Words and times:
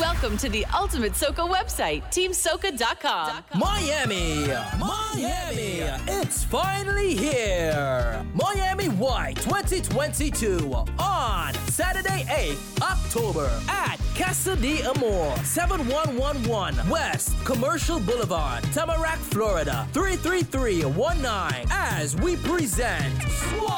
Welcome 0.00 0.36
to 0.38 0.48
the 0.48 0.66
Ultimate 0.74 1.12
Soca 1.12 1.48
website, 1.48 2.02
teamsoca.com. 2.06 3.44
Miami, 3.54 4.44
Miami, 4.76 5.82
it's 6.08 6.42
finally 6.42 7.14
here. 7.14 8.26
Miami 8.34 8.88
White 8.88 9.36
2022 9.36 10.74
on 10.98 11.54
Saturday, 11.68 12.24
8th 12.28 12.82
October 12.82 13.48
at 13.68 14.00
Casa 14.16 14.56
de 14.56 14.82
Amor, 14.82 15.36
7111 15.44 16.88
West 16.88 17.32
Commercial 17.44 18.00
Boulevard, 18.00 18.64
Tamarac, 18.64 19.18
Florida, 19.18 19.86
33319 19.92 21.68
as 21.70 22.16
we 22.16 22.34
present 22.38 23.22
Soiree. 23.22 23.70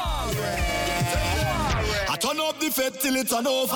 I 2.09 2.17
turn 2.19 2.39
up 2.39 2.59
the 2.59 2.71
fed 2.71 2.99
till 2.99 3.15
it's 3.17 3.31
an 3.31 3.45
over. 3.45 3.75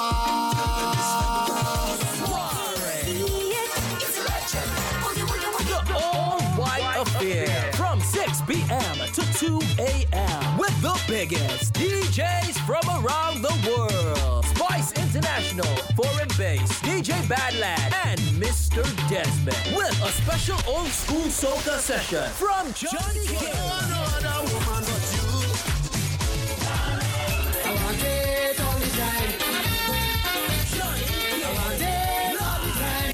Affair 7.02 7.48
from 7.74 8.00
6 8.00 8.42
p.m. 8.42 8.96
to 9.14 9.34
2 9.34 9.60
a.m. 9.80 10.58
with 10.60 10.82
the 10.84 11.02
biggest 11.08 11.74
DJs 11.74 12.60
from 12.68 12.88
around 13.04 13.42
the 13.42 13.56
world. 13.68 14.46
Spice 14.46 14.92
International, 14.92 15.66
Foreign 15.96 16.30
Base, 16.38 16.72
DJ 16.82 17.14
Badland, 17.24 17.92
and 18.06 18.20
Mr. 18.40 18.84
Desmond 19.10 19.76
with 19.76 20.00
a 20.04 20.12
special 20.12 20.60
old 20.68 20.90
school 20.90 21.26
soca 21.26 21.80
session 21.80 22.30
from 22.34 22.72
Johnny. 22.74 23.32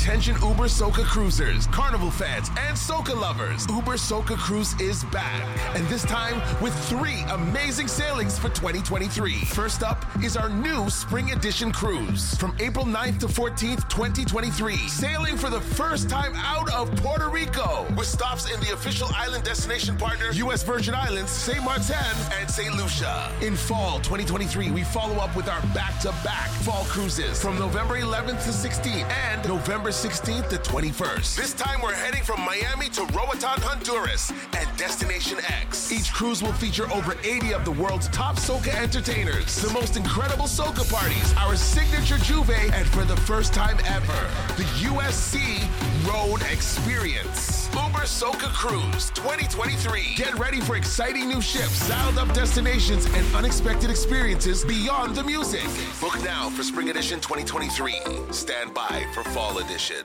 Attention 0.02 0.34
Uber 0.42 0.66
Soca 0.66 1.06
cruisers, 1.06 1.68
carnival 1.68 2.10
fans, 2.10 2.50
and 2.58 2.76
Soca 2.76 3.14
lovers. 3.14 3.68
Uber 3.70 3.98
Soca 3.98 4.36
Cruise 4.36 4.74
is 4.82 5.04
back. 5.06 5.46
And 5.78 5.88
this 5.90 6.02
time 6.02 6.42
with 6.60 6.74
three 6.90 7.24
amazing 7.30 7.88
sailings 7.88 8.36
for 8.36 8.50
2023. 8.50 9.46
First 9.46 9.84
up 9.84 10.04
is 10.24 10.36
our 10.36 10.50
new 10.50 10.90
Spring 10.90 11.32
Edition 11.34 11.72
cruise 11.72 12.34
from 12.38 12.56
April 12.60 12.84
9th 12.84 13.20
to 13.20 13.28
14th, 13.28 13.88
2023. 13.90 14.76
Sailing 14.88 15.38
for 15.38 15.52
the 15.52 15.62
first 15.62 16.10
time 16.10 16.34
out 16.36 16.74
of 16.74 16.90
Puerto 16.96 17.30
Rico 17.30 17.86
with 17.96 18.08
stops 18.08 18.52
in 18.52 18.60
the 18.62 18.74
official 18.74 19.08
island 19.14 19.44
destination 19.44 19.96
partner, 19.98 20.32
U.S. 20.32 20.64
Virgin 20.64 20.96
Islands, 20.96 21.30
St. 21.30 21.64
Martin, 21.64 21.96
and 22.40 22.50
St. 22.50 22.76
Lucia. 22.76 23.32
In 23.44 23.56
fall 23.56 24.00
2023, 24.00 24.72
we 24.72 24.84
follow 24.84 25.18
up 25.18 25.36
with 25.36 25.48
our 25.48 25.62
back 25.76 26.00
to 26.00 26.10
back 26.24 26.50
fall 26.64 26.86
cruises 26.86 27.40
from 27.40 27.60
November 27.60 28.00
11th 28.00 28.44
to 28.46 28.50
16th 28.50 29.08
and 29.12 29.48
November 29.48 29.91
16th 29.92 30.48
to 30.50 30.58
21st. 30.58 31.36
This 31.36 31.54
time 31.54 31.82
we're 31.82 31.94
heading 31.94 32.24
from 32.24 32.40
Miami 32.42 32.88
to 32.90 33.02
Roatan, 33.14 33.62
Honduras 33.62 34.32
at 34.54 34.66
Destination 34.78 35.38
X. 35.48 35.92
Each 35.92 36.14
cruise 36.14 36.42
will 36.42 36.54
feature 36.54 36.90
over 36.94 37.18
80 37.24 37.54
of 37.54 37.66
the 37.66 37.72
world's 37.72 38.08
top 38.10 38.38
soca 38.38 38.74
entertainers, 38.74 39.62
the 39.62 39.70
most 39.74 39.98
incredible 39.98 40.46
soca 40.46 40.90
parties, 40.90 41.34
our 41.38 41.58
signature 41.58 42.16
J'ouvert, 42.16 42.72
and 42.72 42.88
for 42.88 43.04
the 43.04 43.18
first 43.18 43.54
time 43.54 43.78
ever, 43.86 44.30
the 44.56 44.64
USC 44.88 45.60
Road 46.08 46.42
Experience. 46.52 47.68
Uber 48.02 48.08
Soca 48.08 48.52
Cruise 48.52 49.12
2023. 49.12 50.16
Get 50.16 50.34
ready 50.40 50.60
for 50.60 50.76
exciting 50.76 51.28
new 51.28 51.40
ships, 51.40 51.88
dialed 51.88 52.18
up 52.18 52.34
destinations, 52.34 53.06
and 53.06 53.36
unexpected 53.36 53.92
experiences 53.92 54.66
beyond 54.66 55.16
the 55.16 55.24
music. 55.24 55.62
Book 56.00 56.20
now 56.24 56.50
for 56.50 56.64
Spring 56.64 56.90
Edition 56.90 57.20
2023. 57.20 57.94
Stand 58.32 58.74
by 58.74 59.06
for 59.14 59.24
Fall 59.26 59.60
Edition. 59.60 59.98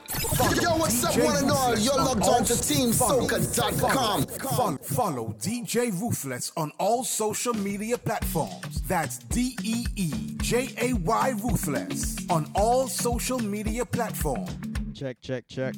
Yo, 0.61 0.77
what's 0.77 1.03
up, 1.05 1.17
one 1.25 1.37
and 1.37 1.51
all? 1.51 1.79
You're 1.79 1.95
logged 1.97 2.25
on 2.25 2.45
to 2.45 2.53
TeamSoca.com. 2.53 4.27
Follow, 4.27 4.77
follow 4.83 5.35
DJ 5.41 5.91
Ruthless 5.99 6.53
on 6.59 6.73
all 6.79 7.03
social 7.03 7.55
media 7.55 7.97
platforms. 7.97 8.83
That's 8.83 9.19
D 9.19 9.57
E 9.63 9.87
E 9.97 10.13
J 10.43 10.69
A 10.83 10.93
Y 10.93 11.33
Ruthless 11.43 12.19
on 12.29 12.51
all 12.55 12.89
social 12.89 13.39
media 13.39 13.87
platforms. 13.87 14.55
Check, 14.93 15.17
check, 15.23 15.49
check. 15.49 15.75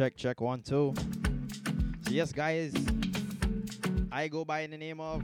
Check, 0.00 0.16
check, 0.16 0.40
one, 0.40 0.62
two. 0.62 0.94
So, 0.96 2.10
yes, 2.10 2.32
guys, 2.32 2.72
I 4.10 4.28
go 4.28 4.46
by 4.46 4.66
the 4.66 4.78
name 4.78 4.98
of 4.98 5.22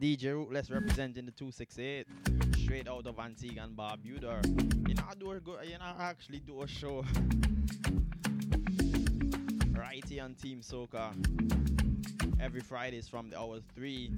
DJ 0.00 0.32
Ruthless 0.32 0.70
representing 0.70 1.26
the 1.26 1.32
268 1.32 2.06
straight 2.56 2.88
out 2.88 3.06
of 3.06 3.18
Antigua 3.18 3.64
and 3.64 3.76
Barbuda. 3.76 4.88
You 4.88 4.94
know, 4.94 5.02
I 5.10 5.14
do 5.14 5.30
a 5.30 5.40
good, 5.40 5.58
you 5.66 5.72
know, 5.72 5.92
I 5.98 6.04
actually 6.04 6.38
do 6.38 6.62
a 6.62 6.66
show 6.66 7.04
right 9.74 10.02
here 10.08 10.24
on 10.24 10.34
Team 10.34 10.62
Soca 10.62 11.12
every 12.40 12.60
Fridays 12.62 13.08
from 13.08 13.28
the 13.28 13.38
hour 13.38 13.58
3 13.74 14.10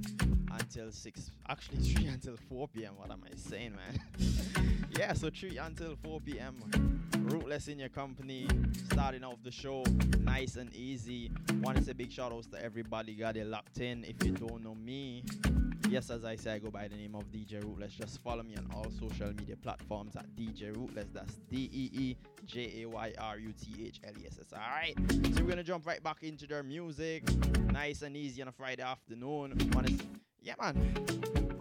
until 0.61 0.93
6 0.93 1.31
actually 1.49 1.78
3 1.94 2.06
until 2.06 2.37
4 2.49 2.69
p.m. 2.69 2.93
what 2.97 3.11
am 3.11 3.25
I 3.26 3.34
saying 3.34 3.75
man 3.75 4.87
yeah 4.97 5.15
so 5.15 5.31
3 5.31 5.59
until 5.59 5.97
4 5.97 6.21
p.m. 6.21 7.13
Mm. 7.25 7.33
Ruthless 7.33 7.69
in 7.69 7.79
your 7.79 7.89
company 7.89 8.47
starting 8.93 9.25
off 9.25 9.43
the 9.43 9.51
show 9.51 9.83
nice 10.21 10.57
and 10.57 10.75
easy. 10.75 11.31
Want 11.62 11.79
to 11.79 11.85
say 11.85 11.93
big 11.93 12.12
shout 12.12 12.33
outs 12.33 12.47
to 12.49 12.62
everybody 12.62 13.15
got 13.15 13.37
it 13.37 13.47
locked 13.47 13.81
in. 13.81 14.05
If 14.05 14.25
you 14.25 14.33
don't 14.33 14.62
know 14.62 14.75
me 14.75 15.25
yes 15.89 16.11
as 16.11 16.25
I 16.25 16.37
say 16.37 16.55
I 16.55 16.59
go 16.59 16.71
by 16.71 16.89
the 16.89 16.97
name 16.97 17.15
of 17.15 17.31
DJ 17.31 17.62
Ruthless. 17.62 17.93
Just 17.93 18.23
follow 18.23 18.43
me 18.43 18.57
on 18.57 18.67
all 18.75 18.87
social 18.99 19.33
media 19.35 19.57
platforms 19.57 20.17
at 20.17 20.27
DJ 20.37 20.77
Ruthless. 20.77 21.09
That's 21.12 21.35
D-E-E 21.51 22.17
J-A-Y-R-U-T-H-L-E-S-S 22.47 24.53
alright 24.53 24.95
so 25.35 25.43
we're 25.43 25.49
gonna 25.49 25.62
jump 25.62 25.87
right 25.87 26.03
back 26.03 26.23
into 26.23 26.47
their 26.47 26.62
music. 26.62 27.23
Nice 27.73 28.03
and 28.03 28.17
easy 28.17 28.43
on 28.43 28.49
a 28.49 28.53
Friday 28.53 28.83
afternoon. 28.83 29.55
S- 29.85 29.99
yeah, 30.43 30.55
man. 30.61 31.53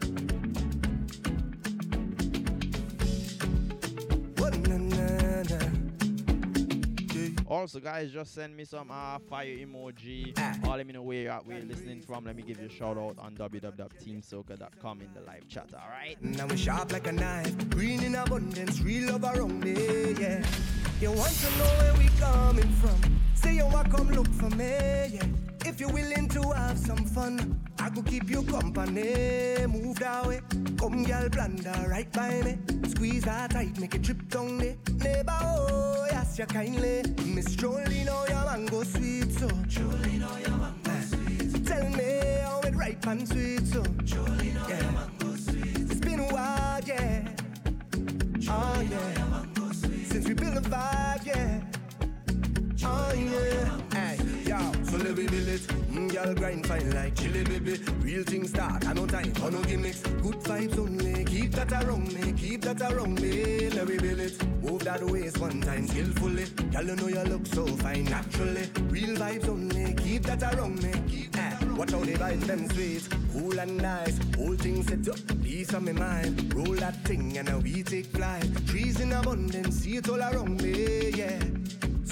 Also, 7.53 7.79
guys, 7.79 8.09
just 8.09 8.33
send 8.33 8.57
me 8.57 8.65
some 8.65 8.89
uh, 8.89 9.19
fire 9.29 9.45
emoji. 9.45 10.35
Or 10.67 10.75
let 10.75 10.87
me 10.87 10.93
know 10.93 11.03
where 11.03 11.21
you're 11.21 11.31
at, 11.31 11.45
where 11.45 11.57
you're 11.59 11.67
listening 11.67 12.01
from. 12.01 12.25
Let 12.25 12.35
me 12.35 12.41
give 12.41 12.59
you 12.59 12.65
a 12.65 12.69
shout 12.69 12.97
out 12.97 13.15
on 13.19 13.35
www.teamsoca.com 13.35 15.01
in 15.01 15.13
the 15.13 15.21
live 15.21 15.47
chat. 15.47 15.67
All 15.75 15.87
right. 15.87 16.19
Now 16.19 16.47
we 16.47 16.57
sharp 16.57 16.91
like 16.91 17.05
a 17.05 17.11
knife, 17.11 17.69
green 17.69 18.01
in 18.01 18.15
abundance, 18.15 18.81
real 18.81 19.11
love 19.11 19.25
around 19.25 19.59
me, 19.63 20.15
yeah. 20.19 20.43
You 20.99 21.11
want 21.11 21.31
to 21.31 21.57
know 21.59 21.65
where 21.65 21.93
we 21.93 22.07
coming 22.17 22.71
from? 22.81 23.22
Say 23.43 23.55
you 23.55 23.65
want 23.67 23.91
come 23.91 24.09
look 24.11 24.27
for 24.33 24.49
me, 24.51 24.71
yeah. 25.15 25.25
If 25.65 25.79
you're 25.79 25.91
willing 25.91 26.27
to 26.29 26.41
have 26.51 26.77
some 26.77 27.03
fun, 27.05 27.59
I 27.79 27.89
could 27.89 28.05
keep 28.05 28.29
you 28.29 28.43
company. 28.43 29.65
Move 29.67 29.99
that 29.99 30.25
way, 30.27 30.41
come 30.77 31.03
girl, 31.03 31.29
blunder 31.29 31.85
right 31.89 32.11
by 32.11 32.41
me. 32.41 32.57
Squeeze 32.89 33.23
that 33.23 33.51
tight, 33.51 33.77
make 33.79 33.95
it 33.95 34.03
trip 34.03 34.27
down 34.29 34.57
there. 34.57 34.75
Neighbor, 34.99 35.37
oh, 35.41 36.05
yes, 36.11 36.39
you 36.39 36.45
kindly. 36.45 37.03
Miss 37.25 37.55
Jolene, 37.55 38.07
oh, 38.09 38.25
your 38.29 38.45
mango 38.45 38.83
sweet, 38.83 39.31
so. 39.31 39.47
Jolene, 39.47 40.25
oh, 40.25 40.37
your 40.37 40.57
mango 40.57 41.01
sweet. 41.05 41.65
Tell 41.65 41.89
me 41.89 42.19
how 42.43 42.61
it 42.61 42.75
ripe 42.75 43.07
and 43.07 43.27
sweet, 43.27 43.65
so. 43.67 43.81
Jolene, 43.83 44.57
oh, 44.63 44.67
your 44.69 44.91
mango 44.91 45.35
sweet. 45.35 45.91
It's 45.91 45.99
been 45.99 46.19
a 46.19 46.27
while, 46.33 46.81
yeah. 46.85 47.27
Ah, 48.49 48.73
oh, 48.77 48.81
yeah. 48.81 49.71
Since 50.05 50.27
we 50.27 50.33
built 50.33 50.57
a 50.57 50.61
vibe, 50.61 51.25
yeah. 51.25 51.61
Oh, 52.85 53.13
yeah. 53.13 53.79
Hey, 53.93 54.17
yo, 54.45 54.71
so 54.83 54.97
let 54.97 55.17
me 55.17 55.27
build 55.27 55.47
it. 55.47 55.61
Mm, 55.91 56.11
girl, 56.11 56.33
grind 56.33 56.67
fine 56.67 56.91
like 56.93 57.15
chili, 57.15 57.43
baby. 57.43 57.79
Real 58.01 58.23
things 58.23 58.49
start, 58.49 58.85
I 58.87 58.93
no 58.93 59.05
time 59.05 59.33
for 59.33 59.51
no 59.51 59.61
gimmicks. 59.63 60.01
Good 60.01 60.39
vibes 60.41 60.77
only, 60.77 61.25
keep 61.25 61.51
that 61.51 61.71
around 61.71 62.13
me, 62.13 62.33
keep 62.33 62.61
that 62.61 62.81
around 62.81 63.21
me. 63.21 63.69
Let 63.69 63.87
me 63.87 63.97
build 63.97 64.19
it. 64.19 64.63
Move 64.63 64.83
that 64.85 65.03
waist 65.03 65.37
one 65.39 65.61
time 65.61 65.87
skillfully. 65.87 66.45
Girl, 66.71 66.85
you 66.85 66.95
know 66.95 67.07
you 67.07 67.23
look 67.23 67.45
so 67.47 67.65
fine 67.67 68.05
naturally. 68.05 68.69
Real 68.89 69.15
vibes 69.17 69.47
only, 69.47 69.93
keep 69.95 70.23
that 70.23 70.43
around 70.53 70.81
me. 70.81 70.91
Keep 71.07 71.31
that 71.33 71.61
around 71.61 71.77
Watch 71.77 71.91
how 71.91 71.99
they 71.99 72.13
vibes 72.13 72.45
them 72.45 72.69
sweet, 72.69 73.07
cool 73.33 73.59
and 73.59 73.77
nice. 73.77 74.19
Whole 74.35 74.55
thing 74.55 74.83
set 74.83 75.07
up, 75.09 75.43
peace 75.43 75.73
on 75.73 75.85
my 75.85 75.91
mind. 75.91 76.53
Roll 76.53 76.75
that 76.75 77.03
thing 77.03 77.37
and 77.37 77.63
we 77.63 77.83
take 77.83 78.05
flight. 78.07 78.45
Trees 78.67 78.99
in 78.99 79.11
abundance, 79.11 79.75
see 79.77 79.97
it 79.97 80.07
all 80.07 80.21
around 80.21 80.61
me, 80.61 81.09
yeah. 81.09 81.39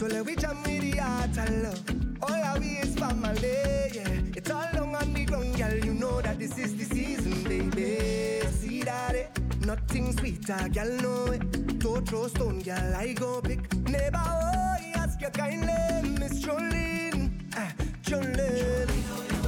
So 0.01 0.07
let 0.07 0.25
we 0.25 0.36
jam 0.36 0.57
with 0.63 0.98
lot 0.98 1.38
of 1.38 1.50
love. 1.62 2.24
All 2.24 2.59
we 2.59 2.69
is 2.80 2.95
family, 2.95 3.92
yeah. 3.94 4.36
It's 4.36 4.50
all 4.50 4.65
long 4.74 4.95
on 4.95 5.13
the 5.13 5.25
ground, 5.25 5.56
girl. 5.56 5.77
You 5.77 5.94
know 5.94 6.19
that 6.21 6.39
this 6.39 6.57
is 6.57 6.75
the 6.75 6.86
season, 6.86 7.44
baby. 7.44 8.42
See 8.50 8.81
that 8.81 9.13
it? 9.13 9.30
Nothing 9.63 10.18
sweeter, 10.18 10.69
girl, 10.74 10.89
know 11.03 11.25
it. 11.33 11.77
Don't 11.77 12.09
throw 12.09 12.27
stone, 12.30 12.63
girl, 12.63 12.95
I 12.95 13.13
go 13.13 13.42
pick. 13.42 13.71
Neighbor, 13.88 14.24
oh, 14.25 14.75
ask 14.95 15.21
your 15.21 15.30
kindly, 15.30 16.09
Miss 16.18 16.44
Jolene. 16.44 17.39
Ah, 17.56 17.71
Jolene. 18.01 19.40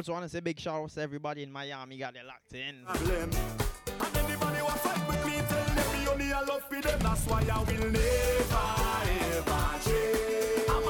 Also 0.00 0.12
want 0.12 0.24
to 0.24 0.30
say 0.30 0.40
big 0.40 0.58
shout 0.58 0.82
out 0.82 0.88
to 0.88 0.98
everybody 1.02 1.42
in 1.42 1.52
Miami 1.52 1.98
got 1.98 2.16
it 2.16 2.24
locked 2.26 2.54
in. 2.54 2.86
And 2.88 3.36
anybody 4.16 4.60
who 4.60 4.66
fight 4.78 5.06
with 5.06 5.26
me, 5.26 5.42
tell 5.46 6.16
them 6.16 6.32
I 6.32 6.40
love 6.42 6.62
for 6.70 6.80
them. 6.80 6.98
That's 7.00 7.26
why 7.26 7.44
I 7.52 7.58
will 7.58 7.90
never 7.90 7.98
ever 9.36 9.78
change. 9.84 10.24
A 10.68 10.80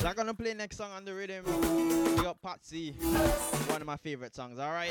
So 0.00 0.08
I'm 0.08 0.16
gonna 0.16 0.34
play 0.34 0.54
next 0.54 0.76
song 0.76 0.90
on 0.90 1.04
the 1.04 1.14
rhythm. 1.14 1.44
We 2.16 2.22
got 2.24 2.42
Patsy, 2.42 2.96
one 3.68 3.80
of 3.80 3.86
my 3.86 3.96
favorite 3.96 4.34
songs. 4.34 4.58
All 4.58 4.72
right. 4.72 4.90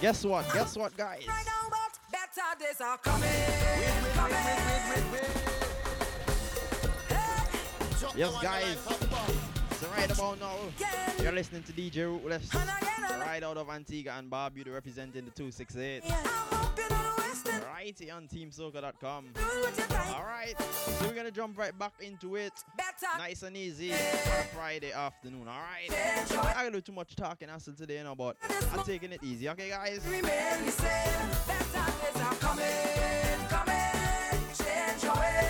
Guess 0.00 0.24
what? 0.24 0.54
Guess 0.54 0.76
what, 0.76 0.96
guys? 0.96 1.26
days 2.60 2.80
are 2.80 2.98
coming. 2.98 3.30
Yes, 8.20 8.36
guys. 8.42 8.76
So 9.80 9.88
right 9.96 10.12
about 10.12 10.38
now, 10.38 10.58
you're 11.22 11.32
listening 11.32 11.62
to 11.62 11.72
DJ 11.72 12.04
Ruthless. 12.04 12.54
Right 13.18 13.42
out 13.42 13.56
of 13.56 13.70
Antigua 13.70 14.12
and 14.18 14.30
Barbuda 14.30 14.74
representing 14.74 15.24
the 15.24 15.30
268. 15.30 16.02
Right 17.64 17.98
here 17.98 18.14
on 18.14 18.28
TeamSoca.com. 18.28 19.32
Alright, 20.12 20.60
so 20.60 21.06
we're 21.08 21.14
gonna 21.14 21.30
jump 21.30 21.56
right 21.56 21.78
back 21.78 21.94
into 22.02 22.36
it. 22.36 22.52
Nice 23.16 23.42
and 23.42 23.56
easy 23.56 23.90
on 23.92 23.98
a 23.98 24.44
Friday 24.54 24.92
afternoon, 24.92 25.48
alright? 25.48 25.90
I 25.90 26.64
gonna 26.64 26.72
do 26.72 26.82
too 26.82 26.92
much 26.92 27.16
talking 27.16 27.48
hassle 27.48 27.72
today, 27.72 27.96
you 27.96 28.04
know, 28.04 28.14
but 28.14 28.36
I'm 28.74 28.84
taking 28.84 29.12
it 29.12 29.24
easy, 29.24 29.48
okay 29.48 29.70
guys? 29.70 30.02
coming, 32.38 32.66
coming, 33.48 34.44
change 34.58 35.04
your 35.04 35.49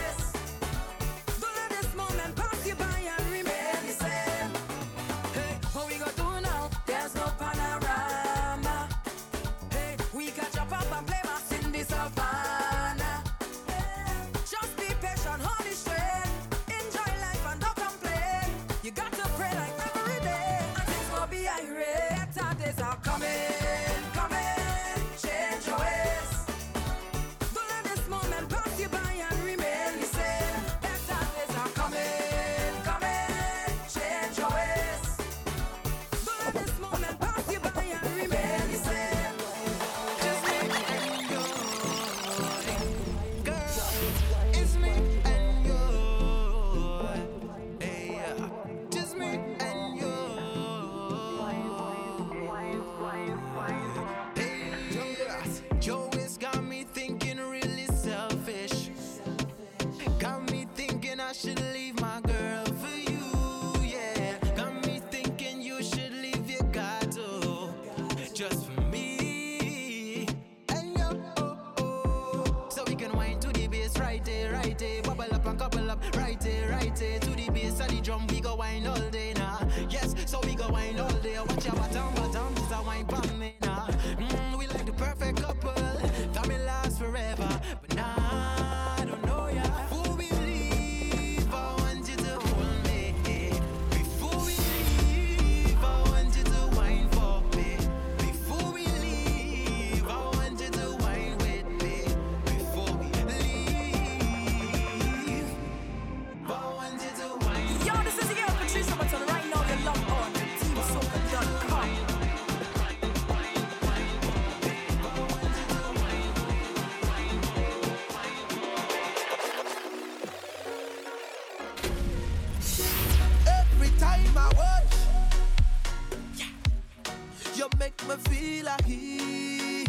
me 128.10 128.16
feel 128.28 128.66
a 128.66 128.76
heat. 128.84 129.86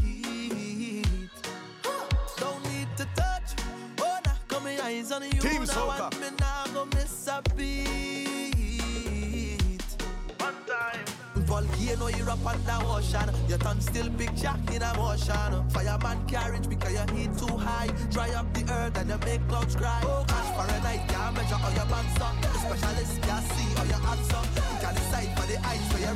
Don't 2.38 2.63
need 2.66 2.88
to 2.98 3.06
touch. 3.16 3.56
Oh, 4.00 4.20
now 4.25 4.34
come 4.48 4.68
in 4.68 4.80
eyes 4.80 5.12
on 5.12 5.24
you. 5.24 5.40
Team 5.40 5.63
now 5.66 5.88
want 5.88 6.20
me 6.20 6.28
now 6.40 6.66
go 6.74 6.86
miss 6.94 7.28
a 7.28 7.42
beat. 7.56 7.98
One 10.38 10.56
time. 10.68 11.06
Volcano 11.36 12.08
Europe 12.08 12.46
and 12.48 12.66
the 12.66 12.75
ocean 12.86 13.30
Your 13.50 13.58
tongue 13.58 13.82
still 13.82 14.10
big 14.12 14.34
jack 14.38 14.60
in 14.74 14.82
a 14.82 14.96
motion 14.96 15.70
Fireman 15.70 16.25
carriage 16.25 16.70
because 16.70 16.94
your 16.94 17.06
heat 17.12 17.38
too 17.38 17.58
high 17.58 17.90
Dry 18.10 18.30
up 18.32 18.54
the 18.54 18.63
earth 18.72 18.98
and 18.98 19.10
you 19.10 19.18
make 19.25 19.46
clouds 19.50 19.75
cry 19.75 20.01
Oh 20.06 20.24
gosh, 20.28 20.56
can't 21.10 21.36
measure 21.36 21.60
your 21.75 21.88
up 21.92 22.36
Specialist 22.56 23.22
can 23.24 23.44
see 23.51 23.70
your 23.90 24.00
hands 24.00 24.32
up 24.32 24.48
Can 24.80 24.94
decide 24.96 25.38
for 25.38 25.46
the 25.51 25.60
heights 25.60 25.92
where 25.94 26.16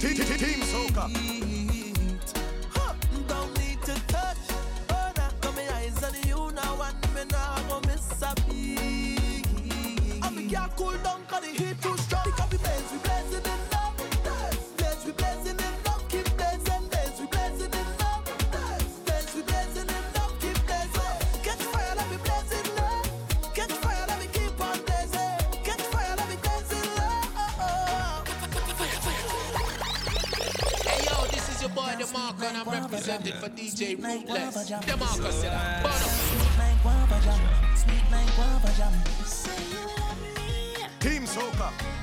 Team, 0.00 0.14
team, 0.14 0.38
team 0.38 0.60
Don't 3.28 3.58
need 3.58 3.82
to 3.82 3.94
touch. 4.06 4.38
Oh, 4.88 5.12
now 5.14 5.28
come 5.42 5.54
my 5.56 5.74
eyes 5.74 6.02
on 6.02 6.14
you 6.26 6.50
now, 6.52 6.80
and 6.80 7.14
me 7.14 7.24
now 7.30 7.56
I 7.70 7.86
miss 7.86 8.22
a 8.22 8.34
beat. 8.48 9.44
I'm 10.22 10.38
cool 10.74 10.96
the 11.42 11.48
heat 11.48 11.82
too 11.82 11.98
strong. 11.98 12.49
Send 32.98 33.26
it 33.26 33.34
for 33.34 33.48
DJ 33.48 33.96
Ruthless. 34.02 34.70
Demarcus, 34.70 35.44
Team 41.00 41.22
Soca. 41.24 41.99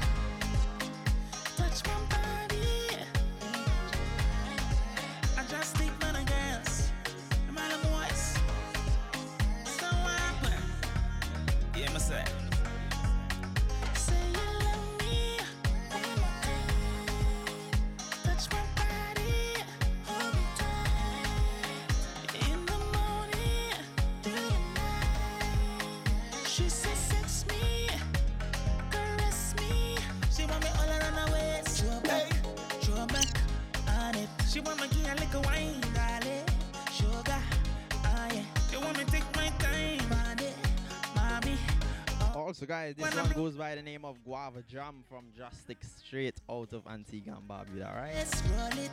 guys, 42.67 42.95
this 42.95 43.15
one 43.15 43.31
goes 43.31 43.55
by 43.55 43.75
the 43.75 43.81
name 43.81 44.03
of 44.03 44.21
Guava 44.25 44.61
Jam 44.67 44.95
from 45.07 45.25
Drastic 45.35 45.77
straight 45.83 46.35
out 46.49 46.73
of 46.73 46.85
Antigua 46.85 47.37
and 47.37 47.47
Barbuda, 47.47 47.95
right? 47.95 48.13
Let's 48.13 48.41
roll 48.41 48.83
it, 48.83 48.91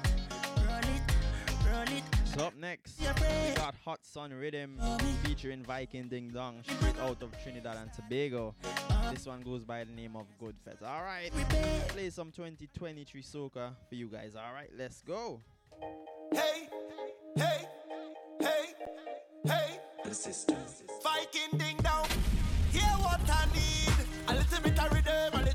roll 0.59 0.79
it, 0.79 1.69
roll 1.69 1.97
it. 1.97 2.05
So 2.25 2.47
up 2.47 2.57
next, 2.57 3.01
we 3.01 3.55
got 3.57 3.75
Hot 3.85 3.99
Sun 4.03 4.33
Rhythm 4.33 4.79
featuring 5.25 5.65
Viking 5.65 6.07
Ding 6.07 6.31
Dong 6.31 6.63
straight 6.63 6.99
out 7.01 7.21
of 7.21 7.31
Trinidad 7.43 7.77
and 7.77 7.93
Tobago. 7.93 8.55
This 9.13 9.27
one 9.27 9.41
goes 9.41 9.65
by 9.65 9.83
the 9.83 9.93
name 9.93 10.15
of 10.15 10.27
Good 10.39 10.55
Fest. 10.65 10.83
Alright, 10.83 11.33
play 11.89 12.11
some 12.11 12.31
2023 12.31 13.23
soca 13.23 13.73
for 13.89 13.95
you 13.95 14.07
guys. 14.07 14.37
Alright, 14.37 14.71
let's 14.79 15.03
go. 15.03 15.41
Hey, 16.33 16.69
hey, 17.35 17.69
hey, 18.41 18.75
hey, 19.45 19.81
hey. 20.07 20.45
Viking 21.03 21.59
Ding 21.59 21.77
Dong 21.83 22.07
hear 22.75 22.95
what 23.07 23.21
I 23.31 23.47
need. 23.55 23.95
A 24.29 24.35
little 24.35 24.61
bit 24.63 24.79
of 24.79 24.93
rhythm, 24.93 25.54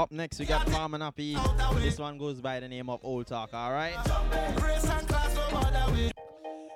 Up 0.00 0.10
next, 0.10 0.38
we 0.38 0.46
got 0.46 0.66
Farmer 0.70 0.96
Nappy. 0.96 1.36
This 1.82 1.98
one 1.98 2.16
goes 2.16 2.40
by 2.40 2.58
the 2.58 2.66
name 2.66 2.88
of 2.88 3.00
Old 3.02 3.26
Talk, 3.26 3.52
alright? 3.52 3.92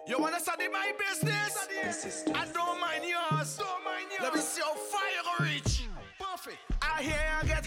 You 0.06 0.18
wanna 0.18 0.38
study 0.38 0.68
my 0.68 0.92
business? 0.98 2.24
I 2.34 2.44
don't 2.52 2.78
mind 2.78 3.02
yours. 3.02 3.56
Don't 3.56 3.82
mind 3.82 4.08
yours. 4.10 4.20
Let 4.24 4.34
me 4.34 4.40
see 4.40 4.60
how 4.60 4.74
fire 4.74 5.46
reach. 5.46 5.88
Perfect. 6.20 6.58
I 6.82 7.02
hear 7.02 7.16
I 7.40 7.46
get. 7.46 7.64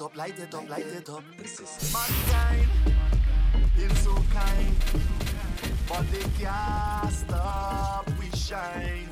it 0.00 0.04
up, 0.04 0.16
light 0.16 0.38
it 0.38 0.54
up, 0.54 0.68
light 0.68 0.86
it 0.86 1.08
up. 1.10 1.22
This 1.36 1.60
is 1.60 1.92
mankind, 1.92 2.68
been 3.76 3.94
so 3.96 4.14
kind, 4.32 4.74
but 5.88 6.10
they 6.10 6.42
can't 6.42 7.12
stop. 7.12 8.08
We 8.18 8.30
shine. 8.36 9.08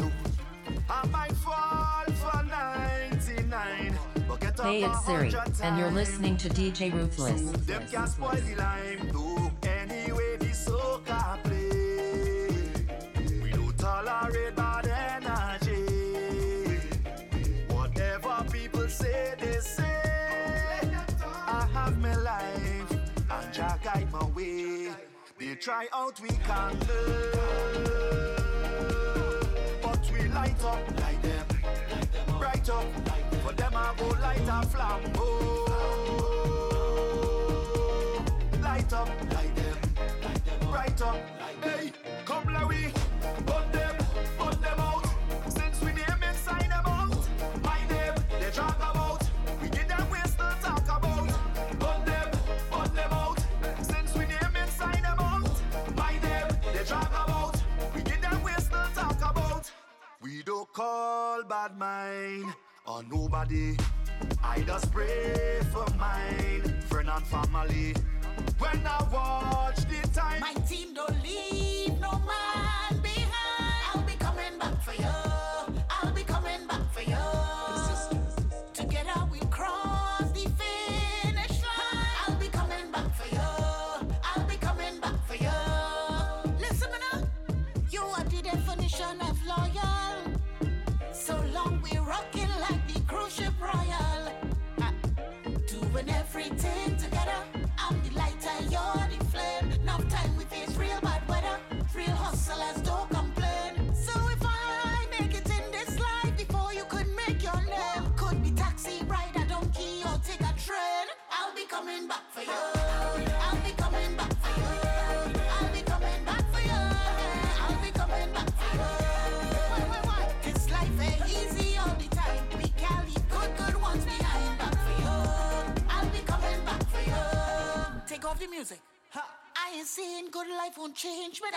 I 0.89 1.07
might 1.09 1.33
fall 1.33 2.05
for 2.07 2.43
99, 2.43 3.99
but 4.27 4.41
get 4.41 4.61
Hey, 4.61 4.85
it's 4.85 5.05
Siri, 5.05 5.33
and 5.63 5.79
you're 5.79 5.91
listening 5.91 6.37
to 6.39 6.49
DJ 6.49 6.93
Ruthless. 6.93 7.41
So 7.41 7.53
them 7.53 7.83
can't 7.91 8.09
spoil 8.09 8.31
the 8.31 8.55
lime, 8.57 9.11
though. 9.13 9.69
Anyway, 9.69 10.39
play. 11.45 11.69
We 13.43 13.51
don't 13.51 13.79
tolerate. 13.79 14.68
try 25.61 25.87
out, 25.93 26.21
we 26.21 26.29
can 26.29 26.79
learn. 26.87 27.33
But 29.83 30.11
we 30.13 30.29
light 30.29 30.63
up, 30.65 31.01
like 31.01 31.21
them, 31.23 31.47
bright 32.39 32.71
up. 32.71 32.85
For 33.45 33.53
them 33.53 33.73
I 33.75 33.95
go 33.99 34.07
light 34.21 34.41
a 34.41 34.67
flambeau. 34.67 35.78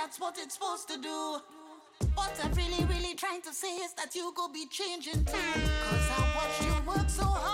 that's 0.02 0.20
what 0.20 0.36
it's 0.40 0.56
supposed 0.56 0.88
to 0.90 0.98
do. 0.98 1.40
What 2.16 2.34
I'm 2.44 2.52
really, 2.54 2.84
really 2.86 3.14
trying 3.14 3.44
to 3.44 3.54
say 3.54 3.76
is 3.86 3.94
that 3.94 4.16
you 4.16 4.34
could 4.36 4.52
be 4.52 4.66
changing 4.66 5.24
too. 5.26 5.52
Cause 5.90 6.10
I 6.18 6.22
watched 6.36 6.64
you 6.64 6.88
work 6.88 7.08
so 7.08 7.24
hard. 7.24 7.51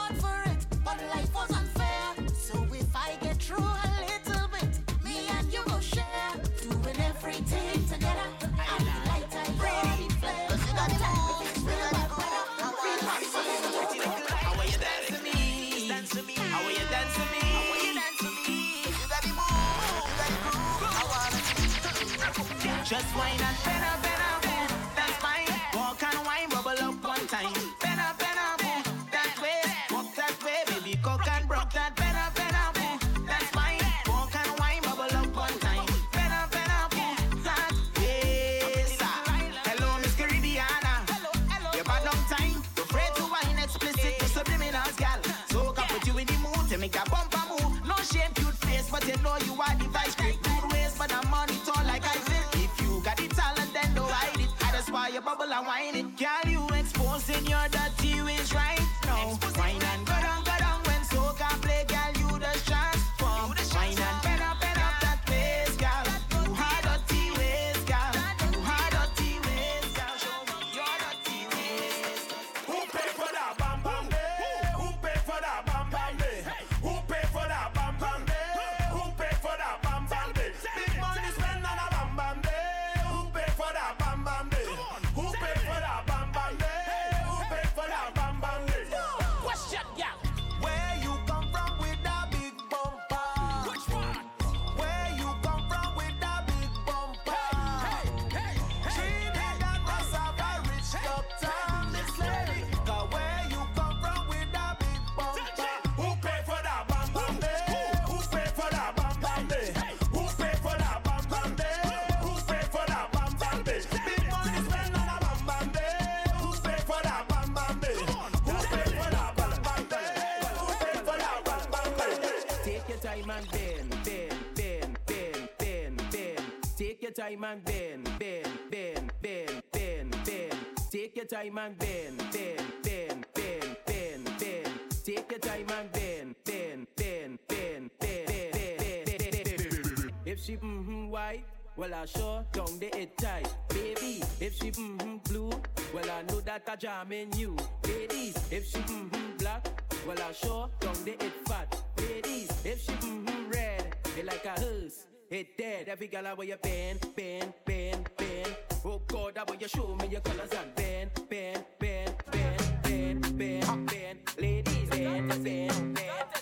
time 123.22 123.30
and 123.30 123.52
bend, 123.52 123.90
bend, 124.04 124.56
bend, 124.56 125.00
bend, 125.06 125.50
bend, 125.58 126.12
bend. 126.12 126.42
Take 126.78 127.02
your 127.02 127.12
time 127.12 127.44
and 127.44 127.64
bend, 127.66 128.10
bend, 128.20 128.48
bend, 128.70 129.12
bend, 129.22 129.62
bend, 129.72 130.16
bend. 130.26 130.56
Take 130.92 131.16
your 131.16 131.26
time 131.26 131.58
and 131.58 131.78
bend, 131.78 132.18
bend, 132.32 132.62
bend, 132.84 133.26
bend, 133.34 133.78
bend, 133.86 134.40
bend. 134.40 134.70
Take 135.04 135.32
your 135.32 135.40
time 135.40 135.68
and 135.72 135.92
bend, 135.92 136.36
bend, 136.44 136.88
bend, 136.96 137.40
bend, 137.48 137.92
bend, 138.00 138.28
bend, 138.28 139.44
bend. 139.46 140.12
If 140.26 140.44
she 140.44 140.58
mm-hmm 140.58 141.10
white, 141.10 141.44
well 141.76 141.94
I 141.94 142.06
sure 142.06 142.46
don't 142.52 142.80
the 142.80 142.96
it 142.98 143.18
tight, 143.18 143.48
baby. 143.70 144.24
If 144.40 144.58
she 144.58 144.72
mm-hmm 144.72 145.18
blue, 145.24 145.50
well 145.94 146.10
I 146.12 146.22
know 146.24 146.42
that 146.42 146.68
I 146.70 146.76
jam 146.76 147.12
in 147.12 147.32
you, 147.34 147.56
ladies. 147.84 148.36
If 148.52 148.68
she 148.68 148.80
mm-hmm 148.80 149.38
black. 149.38 149.87
Well, 150.08 150.18
I 150.22 150.32
sure 150.32 150.70
don't 150.80 151.04
they 151.04 151.12
it 151.20 151.34
fat. 151.46 151.76
Ladies, 151.98 152.50
if 152.64 152.82
she 152.82 152.94
mm-hmm 152.94 153.52
red, 153.52 153.94
it 154.18 154.26
like 154.26 154.46
a 154.46 154.58
hearse, 154.58 155.06
it 155.30 155.58
dead. 155.58 155.90
Every 155.90 156.08
gal 156.08 156.24
wear 156.38 156.48
your 156.48 156.58
been, 156.60 156.98
been, 157.14 157.54
been, 157.66 158.06
been. 158.18 158.48
Oh 158.86 159.02
God, 159.06 159.38
I 159.38 159.44
wear 159.44 159.60
you 159.60 159.68
show 159.68 159.98
me 160.00 160.08
your 160.08 160.22
colors 160.22 160.50
and 160.58 160.74
been, 160.76 161.10
been, 161.30 161.62
been, 161.78 162.16
been, 162.32 162.58
been, 162.84 163.20
been, 163.36 163.86
been. 163.86 164.18
Ladies, 164.40 164.90
been, 164.90 165.28
been, 165.28 165.44
been, 165.44 165.94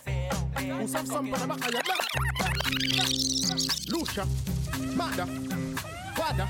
been. 0.06 0.84
Usap 0.84 1.08
samba 1.08 1.38
na 1.40 1.48
baka 1.48 1.68
yabla 1.72 1.96
Lucia 3.90 4.26
Mada 4.96 5.26
Wada 6.20 6.48